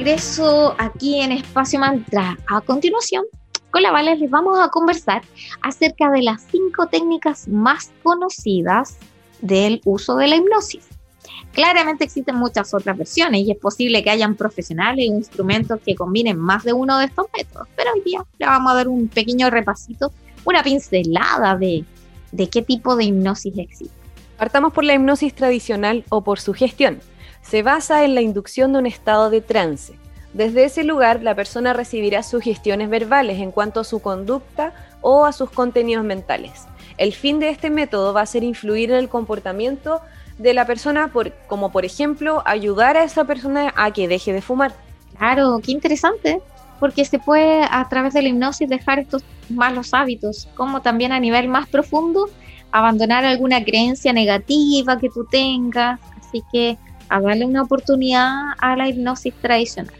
Regreso 0.00 0.74
aquí 0.78 1.20
en 1.20 1.30
Espacio 1.30 1.78
Mantra. 1.78 2.38
A 2.48 2.62
continuación, 2.62 3.22
con 3.70 3.82
la 3.82 3.90
Vale 3.90 4.16
les 4.16 4.30
vamos 4.30 4.58
a 4.58 4.70
conversar 4.70 5.20
acerca 5.60 6.10
de 6.10 6.22
las 6.22 6.40
cinco 6.50 6.86
técnicas 6.86 7.46
más 7.48 7.92
conocidas 8.02 8.96
del 9.42 9.82
uso 9.84 10.16
de 10.16 10.28
la 10.28 10.36
hipnosis. 10.36 10.88
Claramente 11.52 12.04
existen 12.04 12.36
muchas 12.36 12.72
otras 12.72 12.96
versiones 12.96 13.42
y 13.42 13.50
es 13.50 13.58
posible 13.58 14.02
que 14.02 14.08
hayan 14.08 14.36
profesionales 14.36 15.04
e 15.04 15.14
instrumentos 15.14 15.78
que 15.84 15.94
combinen 15.94 16.38
más 16.38 16.64
de 16.64 16.72
uno 16.72 16.96
de 16.96 17.04
estos 17.04 17.26
métodos, 17.36 17.68
pero 17.76 17.90
hoy 17.92 18.00
día 18.00 18.24
le 18.38 18.46
vamos 18.46 18.72
a 18.72 18.76
dar 18.76 18.88
un 18.88 19.06
pequeño 19.06 19.50
repasito, 19.50 20.12
una 20.46 20.62
pincelada 20.62 21.58
de, 21.58 21.84
de 22.32 22.48
qué 22.48 22.62
tipo 22.62 22.96
de 22.96 23.04
hipnosis 23.04 23.52
existe. 23.58 23.94
Partamos 24.38 24.72
por 24.72 24.84
la 24.84 24.94
hipnosis 24.94 25.34
tradicional 25.34 26.06
o 26.08 26.24
por 26.24 26.40
sugestión. 26.40 27.00
Se 27.42 27.62
basa 27.62 28.04
en 28.04 28.14
la 28.14 28.20
inducción 28.20 28.72
de 28.72 28.78
un 28.78 28.86
estado 28.86 29.30
de 29.30 29.40
trance. 29.40 29.94
Desde 30.32 30.64
ese 30.64 30.84
lugar, 30.84 31.22
la 31.22 31.34
persona 31.34 31.72
recibirá 31.72 32.22
sugestiones 32.22 32.88
verbales 32.88 33.40
en 33.40 33.50
cuanto 33.50 33.80
a 33.80 33.84
su 33.84 34.00
conducta 34.00 34.72
o 35.00 35.24
a 35.24 35.32
sus 35.32 35.50
contenidos 35.50 36.04
mentales. 36.04 36.66
El 36.98 37.12
fin 37.12 37.40
de 37.40 37.48
este 37.48 37.70
método 37.70 38.12
va 38.12 38.20
a 38.20 38.26
ser 38.26 38.44
influir 38.44 38.90
en 38.90 38.98
el 38.98 39.08
comportamiento 39.08 40.00
de 40.38 40.54
la 40.54 40.66
persona, 40.66 41.10
como 41.48 41.72
por 41.72 41.84
ejemplo 41.84 42.42
ayudar 42.46 42.96
a 42.96 43.04
esa 43.04 43.24
persona 43.24 43.72
a 43.76 43.90
que 43.90 44.06
deje 44.06 44.32
de 44.32 44.42
fumar. 44.42 44.72
Claro, 45.18 45.60
qué 45.62 45.72
interesante, 45.72 46.40
porque 46.78 47.04
se 47.04 47.18
puede 47.18 47.62
a 47.70 47.88
través 47.88 48.14
de 48.14 48.22
la 48.22 48.28
hipnosis 48.28 48.68
dejar 48.68 49.00
estos 49.00 49.22
malos 49.48 49.92
hábitos, 49.92 50.48
como 50.54 50.80
también 50.80 51.12
a 51.12 51.20
nivel 51.20 51.48
más 51.48 51.68
profundo 51.68 52.28
abandonar 52.72 53.24
alguna 53.24 53.64
creencia 53.64 54.12
negativa 54.12 54.98
que 54.98 55.10
tú 55.10 55.26
tengas. 55.30 56.00
Así 56.20 56.42
que 56.52 56.78
a 57.10 57.20
darle 57.20 57.44
una 57.44 57.62
oportunidad 57.62 58.54
a 58.58 58.76
la 58.76 58.88
hipnosis 58.88 59.34
tradicional. 59.42 59.94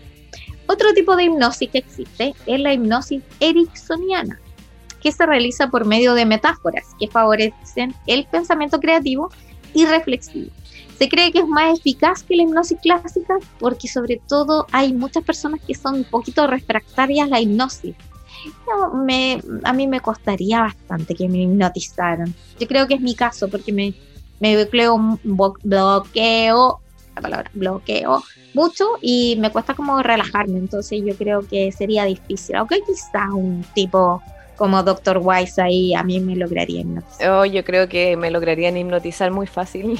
Otro 0.66 0.92
tipo 0.94 1.16
de 1.16 1.25
hipnosis 1.25 1.68
que 1.70 1.79
existe 1.79 2.35
es 2.46 2.61
la 2.61 2.73
hipnosis 2.73 3.23
ericksoniana, 3.40 4.40
que 5.03 5.12
se 5.12 5.27
realiza 5.27 5.68
por 5.68 5.85
medio 5.85 6.14
de 6.14 6.25
metáforas 6.25 6.87
que 6.99 7.09
favorecen 7.09 7.94
el 8.07 8.27
pensamiento 8.27 8.81
creativo 8.81 9.31
y 9.75 9.85
reflexivo. 9.87 10.51
Se 10.99 11.09
cree 11.09 11.33
que 11.33 11.40
es 11.40 11.46
más 11.46 11.79
eficaz 11.79 12.23
que 12.23 12.37
la 12.37 12.42
hipnosis 12.42 12.79
clásica 12.81 13.38
porque 13.59 13.88
sobre 13.88 14.20
todo 14.29 14.66
hay 14.70 14.92
muchas 14.92 15.25
personas 15.25 15.61
que 15.66 15.75
son 15.75 15.94
un 15.96 16.05
poquito 16.05 16.46
refractarias 16.46 17.27
a 17.27 17.31
la 17.31 17.40
hipnosis 17.40 17.94
a 19.64 19.73
mí 19.73 19.87
me 19.87 20.01
costaría 20.01 20.61
bastante 20.61 21.14
que 21.14 21.29
me 21.29 21.42
hipnotizaran. 21.42 22.35
Yo 22.59 22.66
creo 22.66 22.87
que 22.87 22.94
es 22.94 23.01
mi 23.01 23.14
caso 23.14 23.49
porque 23.49 23.73
me, 23.73 23.94
me 24.38 24.57
bloqueo, 24.57 25.18
bloqueo, 25.62 26.81
la 27.20 27.28
palabra 27.28 27.50
bloqueo 27.54 28.22
mucho 28.54 28.85
y 29.00 29.37
me 29.38 29.50
cuesta 29.50 29.74
como 29.74 30.02
relajarme. 30.02 30.59
Entonces 30.59 31.00
yo 31.04 31.14
creo 31.16 31.46
que 31.46 31.70
sería 31.72 32.04
difícil. 32.04 32.56
Aunque 32.56 32.80
quizá 32.83 33.33
un 33.33 33.64
tipo 33.74 34.22
como 34.56 34.83
Dr. 34.83 35.20
Wise 35.22 35.62
ahí 35.62 35.94
a 35.94 36.02
mí 36.02 36.20
me 36.20 36.37
lograría 36.37 36.80
hipnotizar. 36.80 37.30
Oh, 37.30 37.44
yo 37.44 37.64
creo 37.64 37.88
que 37.88 38.16
me 38.16 38.30
lograrían 38.30 38.76
hipnotizar 38.76 39.30
muy 39.30 39.46
fácil. 39.46 39.98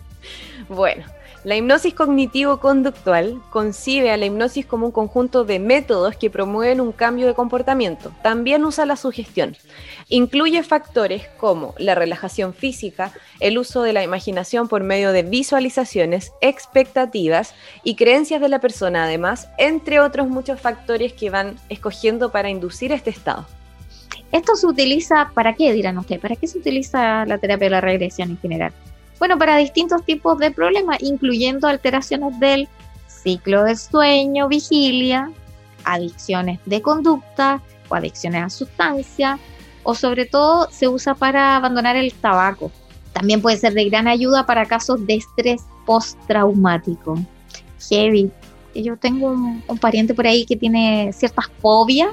bueno. 0.68 1.04
La 1.44 1.56
hipnosis 1.56 1.92
cognitivo-conductual 1.94 3.42
concibe 3.50 4.12
a 4.12 4.16
la 4.16 4.26
hipnosis 4.26 4.64
como 4.64 4.86
un 4.86 4.92
conjunto 4.92 5.44
de 5.44 5.58
métodos 5.58 6.16
que 6.16 6.30
promueven 6.30 6.80
un 6.80 6.92
cambio 6.92 7.26
de 7.26 7.34
comportamiento. 7.34 8.12
También 8.22 8.64
usa 8.64 8.86
la 8.86 8.94
sugestión. 8.94 9.56
Incluye 10.08 10.62
factores 10.62 11.26
como 11.38 11.74
la 11.78 11.96
relajación 11.96 12.54
física, 12.54 13.10
el 13.40 13.58
uso 13.58 13.82
de 13.82 13.92
la 13.92 14.04
imaginación 14.04 14.68
por 14.68 14.84
medio 14.84 15.10
de 15.10 15.24
visualizaciones, 15.24 16.30
expectativas 16.42 17.56
y 17.82 17.96
creencias 17.96 18.40
de 18.40 18.48
la 18.48 18.60
persona, 18.60 19.02
además, 19.02 19.48
entre 19.58 19.98
otros 19.98 20.28
muchos 20.28 20.60
factores 20.60 21.12
que 21.12 21.30
van 21.30 21.56
escogiendo 21.68 22.30
para 22.30 22.50
inducir 22.50 22.92
este 22.92 23.10
estado. 23.10 23.46
¿Esto 24.30 24.54
se 24.54 24.68
utiliza 24.68 25.32
para 25.34 25.54
qué, 25.54 25.72
dirán 25.72 25.98
ustedes? 25.98 26.20
¿Para 26.20 26.36
qué 26.36 26.46
se 26.46 26.58
utiliza 26.58 27.26
la 27.26 27.38
terapia 27.38 27.66
de 27.66 27.70
la 27.70 27.80
regresión 27.80 28.30
en 28.30 28.38
general? 28.38 28.72
Bueno, 29.22 29.38
para 29.38 29.56
distintos 29.58 30.04
tipos 30.04 30.36
de 30.38 30.50
problemas, 30.50 31.00
incluyendo 31.00 31.68
alteraciones 31.68 32.40
del 32.40 32.68
ciclo 33.06 33.62
del 33.62 33.78
sueño, 33.78 34.48
vigilia, 34.48 35.30
adicciones 35.84 36.58
de 36.66 36.82
conducta 36.82 37.62
o 37.88 37.94
adicciones 37.94 38.42
a 38.42 38.50
sustancias, 38.50 39.38
o 39.84 39.94
sobre 39.94 40.26
todo 40.26 40.68
se 40.72 40.88
usa 40.88 41.14
para 41.14 41.54
abandonar 41.54 41.94
el 41.94 42.12
tabaco. 42.12 42.72
También 43.12 43.40
puede 43.40 43.58
ser 43.58 43.74
de 43.74 43.84
gran 43.84 44.08
ayuda 44.08 44.44
para 44.44 44.66
casos 44.66 45.06
de 45.06 45.14
estrés 45.14 45.62
postraumático. 45.86 47.16
Heavy. 47.90 48.28
Yo 48.74 48.96
tengo 48.96 49.28
un, 49.28 49.62
un 49.68 49.78
pariente 49.78 50.14
por 50.14 50.26
ahí 50.26 50.44
que 50.44 50.56
tiene 50.56 51.12
ciertas 51.12 51.46
fobias, 51.60 52.10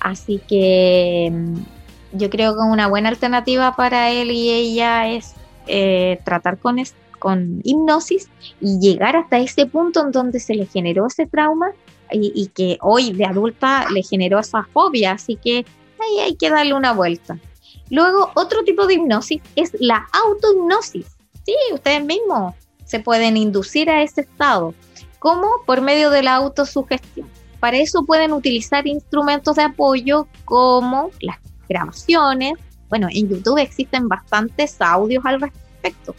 así 0.00 0.38
que 0.46 1.32
mm, 1.32 2.18
yo 2.18 2.28
creo 2.28 2.52
que 2.52 2.60
una 2.60 2.88
buena 2.88 3.08
alternativa 3.08 3.74
para 3.74 4.10
él 4.10 4.30
y 4.32 4.50
ella 4.50 5.08
es 5.08 5.34
eh, 5.66 6.20
tratar 6.24 6.58
con, 6.58 6.76
con 7.18 7.60
hipnosis 7.64 8.28
y 8.60 8.78
llegar 8.78 9.16
hasta 9.16 9.38
ese 9.38 9.66
punto 9.66 10.04
en 10.04 10.12
donde 10.12 10.40
se 10.40 10.54
le 10.54 10.66
generó 10.66 11.06
ese 11.06 11.26
trauma 11.26 11.72
y, 12.10 12.48
que 12.54 12.78
hoy 12.82 13.12
de 13.12 13.24
adulta 13.24 13.86
le 13.90 14.02
generó 14.02 14.38
esa 14.38 14.64
fobia, 14.72 15.12
así 15.12 15.36
que 15.36 15.66
ahí 15.98 16.20
hay 16.20 16.36
que 16.36 16.50
darle 16.50 16.74
una 16.74 16.92
vuelta. 16.92 17.38
Luego, 17.90 18.30
otro 18.34 18.62
tipo 18.64 18.86
de 18.86 18.94
hipnosis 18.94 19.42
es 19.54 19.72
la 19.78 20.06
autohipnosis. 20.12 21.06
Sí, 21.44 21.54
ustedes 21.72 22.04
mismos 22.04 22.54
se 22.84 23.00
pueden 23.00 23.36
inducir 23.36 23.90
a 23.90 24.02
ese 24.02 24.22
estado. 24.22 24.74
como 25.18 25.48
Por 25.66 25.80
medio 25.80 26.10
de 26.10 26.22
la 26.22 26.36
autosugestión. 26.36 27.28
Para 27.60 27.78
eso 27.78 28.04
pueden 28.04 28.32
utilizar 28.32 28.86
instrumentos 28.86 29.56
de 29.56 29.62
apoyo 29.62 30.28
como 30.44 31.10
las 31.20 31.38
grabaciones, 31.68 32.54
bueno, 32.88 33.08
en 33.10 33.28
YouTube 33.28 33.58
existen 33.58 34.08
bastantes 34.08 34.76
audios 34.80 35.24
al 35.24 35.40
respecto. 35.40 36.14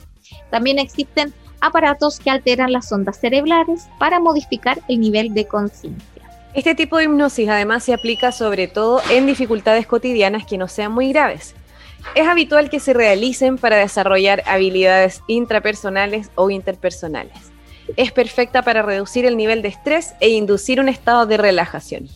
También 0.49 0.79
existen 0.79 1.33
aparatos 1.61 2.19
que 2.19 2.29
alteran 2.29 2.71
las 2.71 2.91
ondas 2.91 3.19
cerebrales 3.19 3.87
para 3.99 4.19
modificar 4.19 4.79
el 4.87 4.99
nivel 4.99 5.33
de 5.33 5.47
conciencia. 5.47 6.23
Este 6.53 6.75
tipo 6.75 6.97
de 6.97 7.05
hipnosis 7.05 7.49
además 7.49 7.83
se 7.83 7.93
aplica 7.93 8.31
sobre 8.31 8.67
todo 8.67 9.01
en 9.11 9.25
dificultades 9.25 9.85
cotidianas 9.87 10.45
que 10.45 10.57
no 10.57 10.67
sean 10.67 10.91
muy 10.91 11.09
graves. 11.09 11.55
Es 12.15 12.27
habitual 12.27 12.69
que 12.69 12.79
se 12.79 12.93
realicen 12.93 13.57
para 13.57 13.77
desarrollar 13.77 14.43
habilidades 14.45 15.21
intrapersonales 15.27 16.31
o 16.35 16.49
interpersonales. 16.49 17.37
Es 17.95 18.11
perfecta 18.11 18.63
para 18.63 18.81
reducir 18.81 19.25
el 19.25 19.37
nivel 19.37 19.61
de 19.61 19.69
estrés 19.69 20.13
e 20.19 20.29
inducir 20.29 20.79
un 20.79 20.89
estado 20.89 21.25
de 21.25 21.37
relajación 21.37 22.07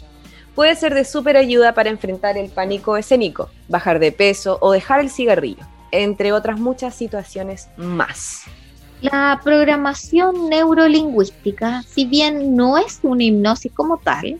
puede 0.55 0.75
ser 0.75 0.93
de 0.93 1.05
súper 1.05 1.37
ayuda 1.37 1.73
para 1.73 1.89
enfrentar 1.89 2.37
el 2.37 2.49
pánico 2.49 2.97
escénico, 2.97 3.49
bajar 3.67 3.99
de 3.99 4.11
peso 4.11 4.57
o 4.61 4.71
dejar 4.71 4.99
el 4.99 5.09
cigarrillo, 5.09 5.65
entre 5.91 6.33
otras 6.33 6.59
muchas 6.59 6.95
situaciones 6.95 7.69
más. 7.77 8.43
La 9.01 9.39
programación 9.43 10.49
neurolingüística, 10.49 11.81
si 11.83 12.05
bien 12.05 12.55
no 12.55 12.77
es 12.77 12.99
una 13.01 13.23
hipnosis 13.23 13.71
como 13.73 13.97
tal, 13.97 14.39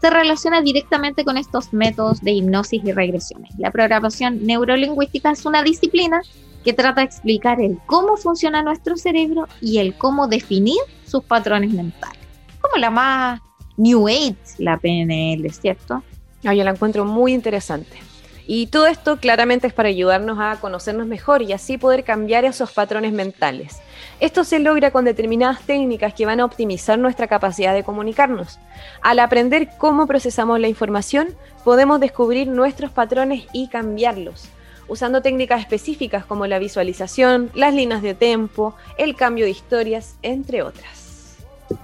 se 0.00 0.10
relaciona 0.10 0.60
directamente 0.60 1.24
con 1.24 1.36
estos 1.38 1.72
métodos 1.72 2.20
de 2.20 2.32
hipnosis 2.32 2.82
y 2.84 2.92
regresiones. 2.92 3.54
La 3.56 3.70
programación 3.70 4.44
neurolingüística 4.44 5.30
es 5.30 5.46
una 5.46 5.62
disciplina 5.62 6.20
que 6.64 6.72
trata 6.72 7.02
de 7.02 7.06
explicar 7.06 7.60
el 7.60 7.78
cómo 7.86 8.16
funciona 8.16 8.62
nuestro 8.62 8.96
cerebro 8.96 9.46
y 9.60 9.78
el 9.78 9.96
cómo 9.96 10.26
definir 10.26 10.78
sus 11.06 11.22
patrones 11.22 11.72
mentales. 11.72 12.18
Como 12.60 12.76
la 12.78 12.90
más 12.90 13.40
New 13.76 14.08
Age, 14.08 14.36
la 14.58 14.78
PNL, 14.78 15.50
¿cierto? 15.52 16.02
Ah, 16.44 16.54
yo 16.54 16.64
la 16.64 16.70
encuentro 16.70 17.04
muy 17.04 17.32
interesante. 17.32 17.98
Y 18.46 18.66
todo 18.66 18.86
esto 18.86 19.16
claramente 19.18 19.66
es 19.66 19.72
para 19.72 19.88
ayudarnos 19.88 20.38
a 20.38 20.60
conocernos 20.60 21.06
mejor 21.06 21.40
y 21.40 21.54
así 21.54 21.78
poder 21.78 22.04
cambiar 22.04 22.44
esos 22.44 22.72
patrones 22.72 23.12
mentales. 23.12 23.80
Esto 24.20 24.44
se 24.44 24.58
logra 24.58 24.90
con 24.90 25.06
determinadas 25.06 25.62
técnicas 25.62 26.12
que 26.12 26.26
van 26.26 26.40
a 26.40 26.44
optimizar 26.44 26.98
nuestra 26.98 27.26
capacidad 27.26 27.72
de 27.72 27.84
comunicarnos. 27.84 28.58
Al 29.00 29.18
aprender 29.18 29.70
cómo 29.78 30.06
procesamos 30.06 30.60
la 30.60 30.68
información, 30.68 31.28
podemos 31.64 32.00
descubrir 32.00 32.46
nuestros 32.48 32.90
patrones 32.90 33.46
y 33.54 33.68
cambiarlos, 33.68 34.50
usando 34.88 35.22
técnicas 35.22 35.60
específicas 35.60 36.26
como 36.26 36.46
la 36.46 36.58
visualización, 36.58 37.50
las 37.54 37.72
líneas 37.72 38.02
de 38.02 38.12
tempo, 38.12 38.74
el 38.98 39.16
cambio 39.16 39.46
de 39.46 39.52
historias, 39.52 40.16
entre 40.20 40.62
otras. 40.62 41.03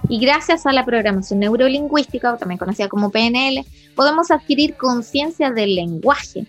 Y 0.09 0.19
gracias 0.19 0.65
a 0.65 0.73
la 0.73 0.85
programación 0.85 1.39
neurolingüística, 1.39 2.37
también 2.37 2.57
conocida 2.57 2.87
como 2.87 3.09
PNL, 3.09 3.65
podemos 3.95 4.29
adquirir 4.31 4.75
conciencia 4.75 5.51
del 5.51 5.75
lenguaje, 5.75 6.45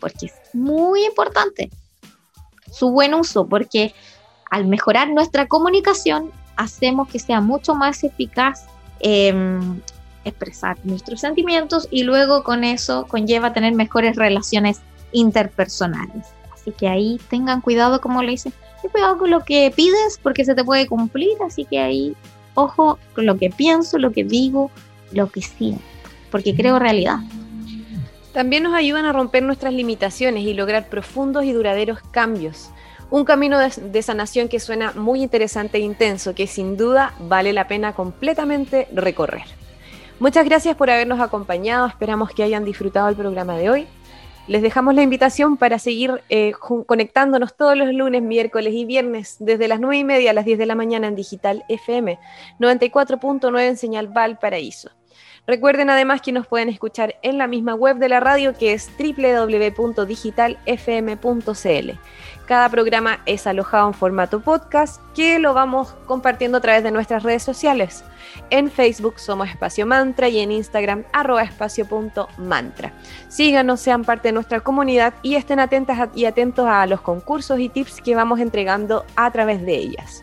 porque 0.00 0.26
es 0.26 0.32
muy 0.54 1.04
importante 1.04 1.70
su 2.70 2.90
buen 2.90 3.14
uso, 3.14 3.46
porque 3.46 3.94
al 4.50 4.66
mejorar 4.66 5.10
nuestra 5.10 5.46
comunicación, 5.46 6.30
hacemos 6.56 7.08
que 7.08 7.18
sea 7.18 7.40
mucho 7.40 7.74
más 7.74 8.04
eficaz 8.04 8.66
em, 9.00 9.80
expresar 10.24 10.78
nuestros 10.84 11.20
sentimientos 11.20 11.88
y 11.90 12.04
luego 12.04 12.44
con 12.44 12.64
eso 12.64 13.06
conlleva 13.08 13.52
tener 13.52 13.74
mejores 13.74 14.16
relaciones 14.16 14.80
interpersonales. 15.12 16.28
Así 16.52 16.70
que 16.72 16.88
ahí 16.88 17.20
tengan 17.28 17.60
cuidado, 17.60 18.00
como 18.00 18.22
le 18.22 18.32
dicen, 18.32 18.52
ten 18.80 18.90
cuidado 18.90 19.18
con 19.18 19.30
lo 19.30 19.40
que 19.40 19.72
pides 19.74 20.18
porque 20.22 20.44
se 20.44 20.54
te 20.54 20.64
puede 20.64 20.86
cumplir, 20.86 21.36
así 21.44 21.64
que 21.64 21.80
ahí 21.80 22.16
ojo 22.54 22.98
con 23.14 23.26
lo 23.26 23.36
que 23.36 23.50
pienso, 23.50 23.98
lo 23.98 24.12
que 24.12 24.24
digo, 24.24 24.70
lo 25.12 25.30
que 25.30 25.42
siento, 25.42 25.82
porque 26.30 26.54
creo 26.54 26.78
realidad. 26.78 27.18
También 28.32 28.62
nos 28.62 28.74
ayudan 28.74 29.04
a 29.04 29.12
romper 29.12 29.42
nuestras 29.42 29.74
limitaciones 29.74 30.44
y 30.44 30.54
lograr 30.54 30.88
profundos 30.88 31.44
y 31.44 31.52
duraderos 31.52 31.98
cambios. 32.10 32.70
Un 33.10 33.26
camino 33.26 33.58
de, 33.58 34.02
sanación 34.02 34.48
que 34.48 34.58
suena 34.58 34.92
muy 34.92 35.22
interesante 35.22 35.76
e 35.76 35.82
intenso, 35.82 36.34
que 36.34 36.46
sin 36.46 36.78
duda 36.78 37.14
vale 37.20 37.52
la 37.52 37.68
pena 37.68 37.92
completamente 37.92 38.88
recorrer. 38.90 39.44
Muchas 40.18 40.46
gracias 40.46 40.76
por 40.76 40.88
habernos 40.88 41.20
acompañado, 41.20 41.86
esperamos 41.86 42.30
que 42.30 42.42
hayan 42.42 42.64
disfrutado 42.64 43.08
el 43.08 43.16
programa 43.16 43.58
de 43.58 43.68
hoy. 43.68 43.86
Les 44.48 44.60
dejamos 44.60 44.94
la 44.94 45.02
invitación 45.02 45.56
para 45.56 45.78
seguir 45.78 46.20
eh, 46.28 46.52
conectándonos 46.86 47.56
todos 47.56 47.76
los 47.76 47.92
lunes, 47.92 48.22
miércoles 48.22 48.74
y 48.74 48.84
viernes 48.84 49.36
desde 49.38 49.68
las 49.68 49.78
9 49.78 49.98
y 49.98 50.04
media 50.04 50.32
a 50.32 50.34
las 50.34 50.44
10 50.44 50.58
de 50.58 50.66
la 50.66 50.74
mañana 50.74 51.06
en 51.06 51.14
Digital 51.14 51.64
FM 51.68 52.18
94.9 52.58 53.60
en 53.60 53.76
Señal 53.76 54.08
Valparaíso. 54.08 54.90
Recuerden 55.46 55.90
además 55.90 56.22
que 56.22 56.32
nos 56.32 56.48
pueden 56.48 56.68
escuchar 56.68 57.14
en 57.22 57.38
la 57.38 57.46
misma 57.46 57.74
web 57.74 57.98
de 57.98 58.08
la 58.08 58.18
radio 58.20 58.56
que 58.56 58.72
es 58.72 58.90
www.digitalfm.cl. 58.98 61.90
Cada 62.52 62.68
programa 62.68 63.20
es 63.24 63.46
alojado 63.46 63.88
en 63.88 63.94
formato 63.94 64.40
podcast 64.40 65.00
que 65.14 65.38
lo 65.38 65.54
vamos 65.54 65.94
compartiendo 66.04 66.58
a 66.58 66.60
través 66.60 66.82
de 66.84 66.90
nuestras 66.90 67.22
redes 67.22 67.42
sociales. 67.42 68.04
En 68.50 68.70
Facebook 68.70 69.18
somos 69.18 69.48
Espacio 69.48 69.86
Mantra 69.86 70.28
y 70.28 70.38
en 70.38 70.52
Instagram 70.52 71.04
arroba 71.14 71.44
espacio.mantra. 71.44 72.92
Síganos, 73.28 73.80
sean 73.80 74.04
parte 74.04 74.28
de 74.28 74.32
nuestra 74.32 74.60
comunidad 74.60 75.14
y 75.22 75.36
estén 75.36 75.60
atentas 75.60 76.10
y 76.14 76.26
atentos 76.26 76.66
a 76.66 76.84
los 76.84 77.00
concursos 77.00 77.58
y 77.58 77.70
tips 77.70 78.02
que 78.02 78.14
vamos 78.14 78.38
entregando 78.38 79.06
a 79.16 79.30
través 79.30 79.64
de 79.64 79.74
ellas. 79.74 80.22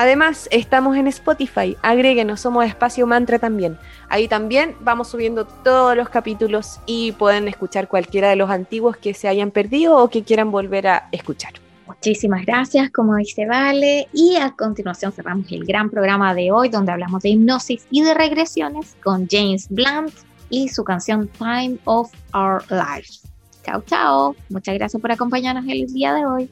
Además, 0.00 0.48
estamos 0.52 0.96
en 0.96 1.08
Spotify, 1.08 1.76
agréguenos, 1.82 2.38
somos 2.38 2.64
Espacio 2.64 3.04
Mantra 3.04 3.40
también. 3.40 3.76
Ahí 4.08 4.28
también 4.28 4.76
vamos 4.78 5.08
subiendo 5.08 5.44
todos 5.44 5.96
los 5.96 6.08
capítulos 6.08 6.78
y 6.86 7.10
pueden 7.10 7.48
escuchar 7.48 7.88
cualquiera 7.88 8.28
de 8.28 8.36
los 8.36 8.48
antiguos 8.48 8.96
que 8.96 9.12
se 9.12 9.26
hayan 9.26 9.50
perdido 9.50 9.96
o 9.96 10.08
que 10.08 10.22
quieran 10.22 10.52
volver 10.52 10.86
a 10.86 11.08
escuchar. 11.10 11.54
Muchísimas 11.88 12.46
gracias, 12.46 12.92
como 12.92 13.16
dice 13.16 13.44
Vale. 13.46 14.06
Y 14.12 14.36
a 14.36 14.52
continuación 14.52 15.10
cerramos 15.10 15.50
el 15.50 15.64
gran 15.64 15.90
programa 15.90 16.32
de 16.32 16.52
hoy 16.52 16.68
donde 16.68 16.92
hablamos 16.92 17.20
de 17.24 17.30
hipnosis 17.30 17.84
y 17.90 18.04
de 18.04 18.14
regresiones 18.14 18.94
con 19.02 19.26
James 19.28 19.66
Blunt 19.68 20.14
y 20.48 20.68
su 20.68 20.84
canción 20.84 21.26
Time 21.26 21.76
of 21.86 22.12
Our 22.34 22.62
Lives. 22.70 23.22
Chao, 23.64 23.82
chao. 23.84 24.36
Muchas 24.48 24.76
gracias 24.76 25.02
por 25.02 25.10
acompañarnos 25.10 25.64
el 25.66 25.92
día 25.92 26.14
de 26.14 26.24
hoy. 26.24 26.48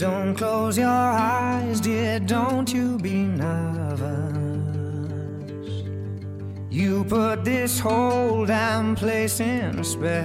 Don't 0.00 0.34
close 0.34 0.78
your 0.78 0.88
eyes, 0.88 1.78
dear, 1.78 2.18
don't 2.20 2.72
you 2.72 2.96
be 2.96 3.24
nervous. 3.24 4.00
You 6.70 7.04
put 7.04 7.44
this 7.44 7.78
whole 7.78 8.46
damn 8.46 8.96
place 8.96 9.40
in 9.40 9.78
a 9.78 9.84
spell. 9.84 10.24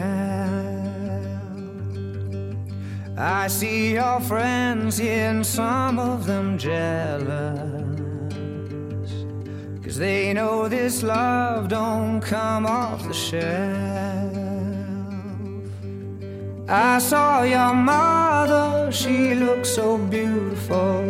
I 3.17 3.47
see 3.49 3.95
your 3.95 4.21
friends 4.21 4.97
here, 4.97 5.31
and 5.31 5.45
some 5.45 5.99
of 5.99 6.25
them 6.25 6.57
jealous. 6.57 7.25
Cause 9.83 9.97
they 9.97 10.31
know 10.31 10.69
this 10.69 11.03
love 11.03 11.67
don't 11.67 12.21
come 12.21 12.65
off 12.65 13.05
the 13.05 13.13
shelf. 13.13 14.54
I 16.67 16.97
saw 16.97 17.43
your 17.43 17.75
mother, 17.75 18.91
she 18.91 19.35
looked 19.35 19.67
so 19.67 19.99
beautiful. 19.99 21.03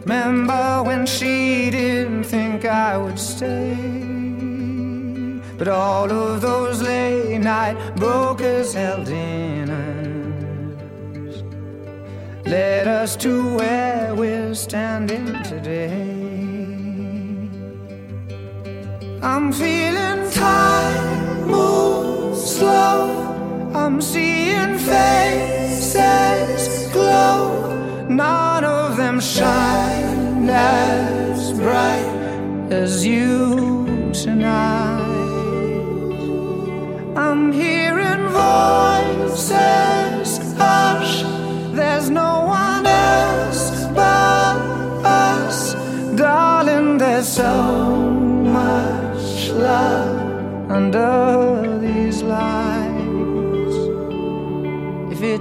Remember 0.00 0.82
when 0.82 1.06
she 1.06 1.70
didn't 1.70 2.24
think 2.24 2.64
I 2.64 2.98
would 2.98 3.20
stay? 3.20 3.76
But 5.56 5.68
all 5.68 6.10
of 6.10 6.40
those 6.40 6.82
late 6.82 7.38
night 7.38 7.76
brokers 7.94 8.74
held 8.74 9.06
dinners 9.06 9.72
led 12.44 12.88
us 12.88 13.14
to 13.16 13.56
where 13.56 14.12
we're 14.16 14.56
standing 14.56 15.40
today. 15.44 15.92
I'm 19.22 19.52
feeling 19.52 20.28
time 20.32 21.46
move 21.46 22.11
slow. 22.34 23.70
I'm 23.74 24.00
seeing 24.00 24.78
faces 24.78 26.88
glow. 26.92 28.06
None 28.08 28.64
of 28.64 28.96
them 28.96 29.20
shine 29.20 30.48
as 30.48 31.52
bright 31.52 32.08
as 32.70 33.06
you 33.06 34.10
tonight. 34.12 35.00
I'm 37.16 37.52
hearing 37.52 38.28
voices 38.28 40.38
hush. 40.56 41.22
There's 41.72 42.10
no 42.10 42.44
one 42.46 42.86
else 42.86 43.86
but 43.94 44.56
us, 45.04 45.74
darling. 46.16 46.98
There's 46.98 47.28
so 47.28 48.00
much 48.58 49.48
love 49.50 50.70
under 50.70 51.21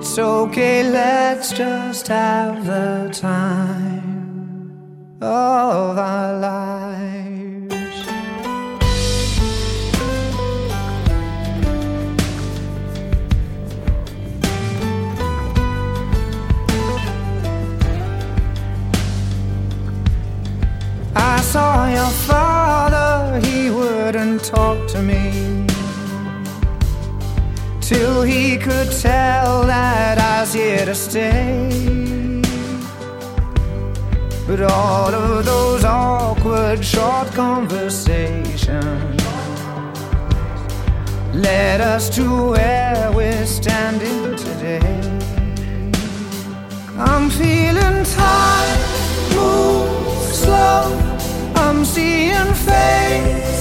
it's 0.01 0.17
okay, 0.17 0.81
let's 0.81 1.53
just 1.53 2.07
have 2.07 2.65
the 2.65 3.07
time 3.13 4.75
of 5.21 5.95
our 5.95 6.39
lives. 6.39 7.75
I 21.15 21.41
saw 21.41 21.87
your 21.87 22.09
father, 22.25 23.39
he 23.45 23.69
wouldn't 23.69 24.43
talk 24.43 24.80
he 28.21 28.57
could 28.57 28.91
tell 28.91 29.65
that 29.65 30.17
I 30.17 30.41
was 30.41 30.53
here 30.53 30.85
to 30.85 30.95
stay. 30.95 32.41
But 34.47 34.61
all 34.61 35.13
of 35.13 35.45
those 35.45 35.83
awkward 35.83 36.83
short 36.83 37.27
conversations 37.33 39.21
led 41.33 41.81
us 41.81 42.09
to 42.15 42.51
where 42.51 43.11
we're 43.13 43.45
standing 43.45 44.35
today. 44.35 45.01
I'm 46.97 47.29
feeling 47.29 48.03
tired, 48.03 48.79
move 49.35 50.33
slow. 50.33 50.83
I'm 51.55 51.85
seeing 51.85 52.53
faces 52.65 53.60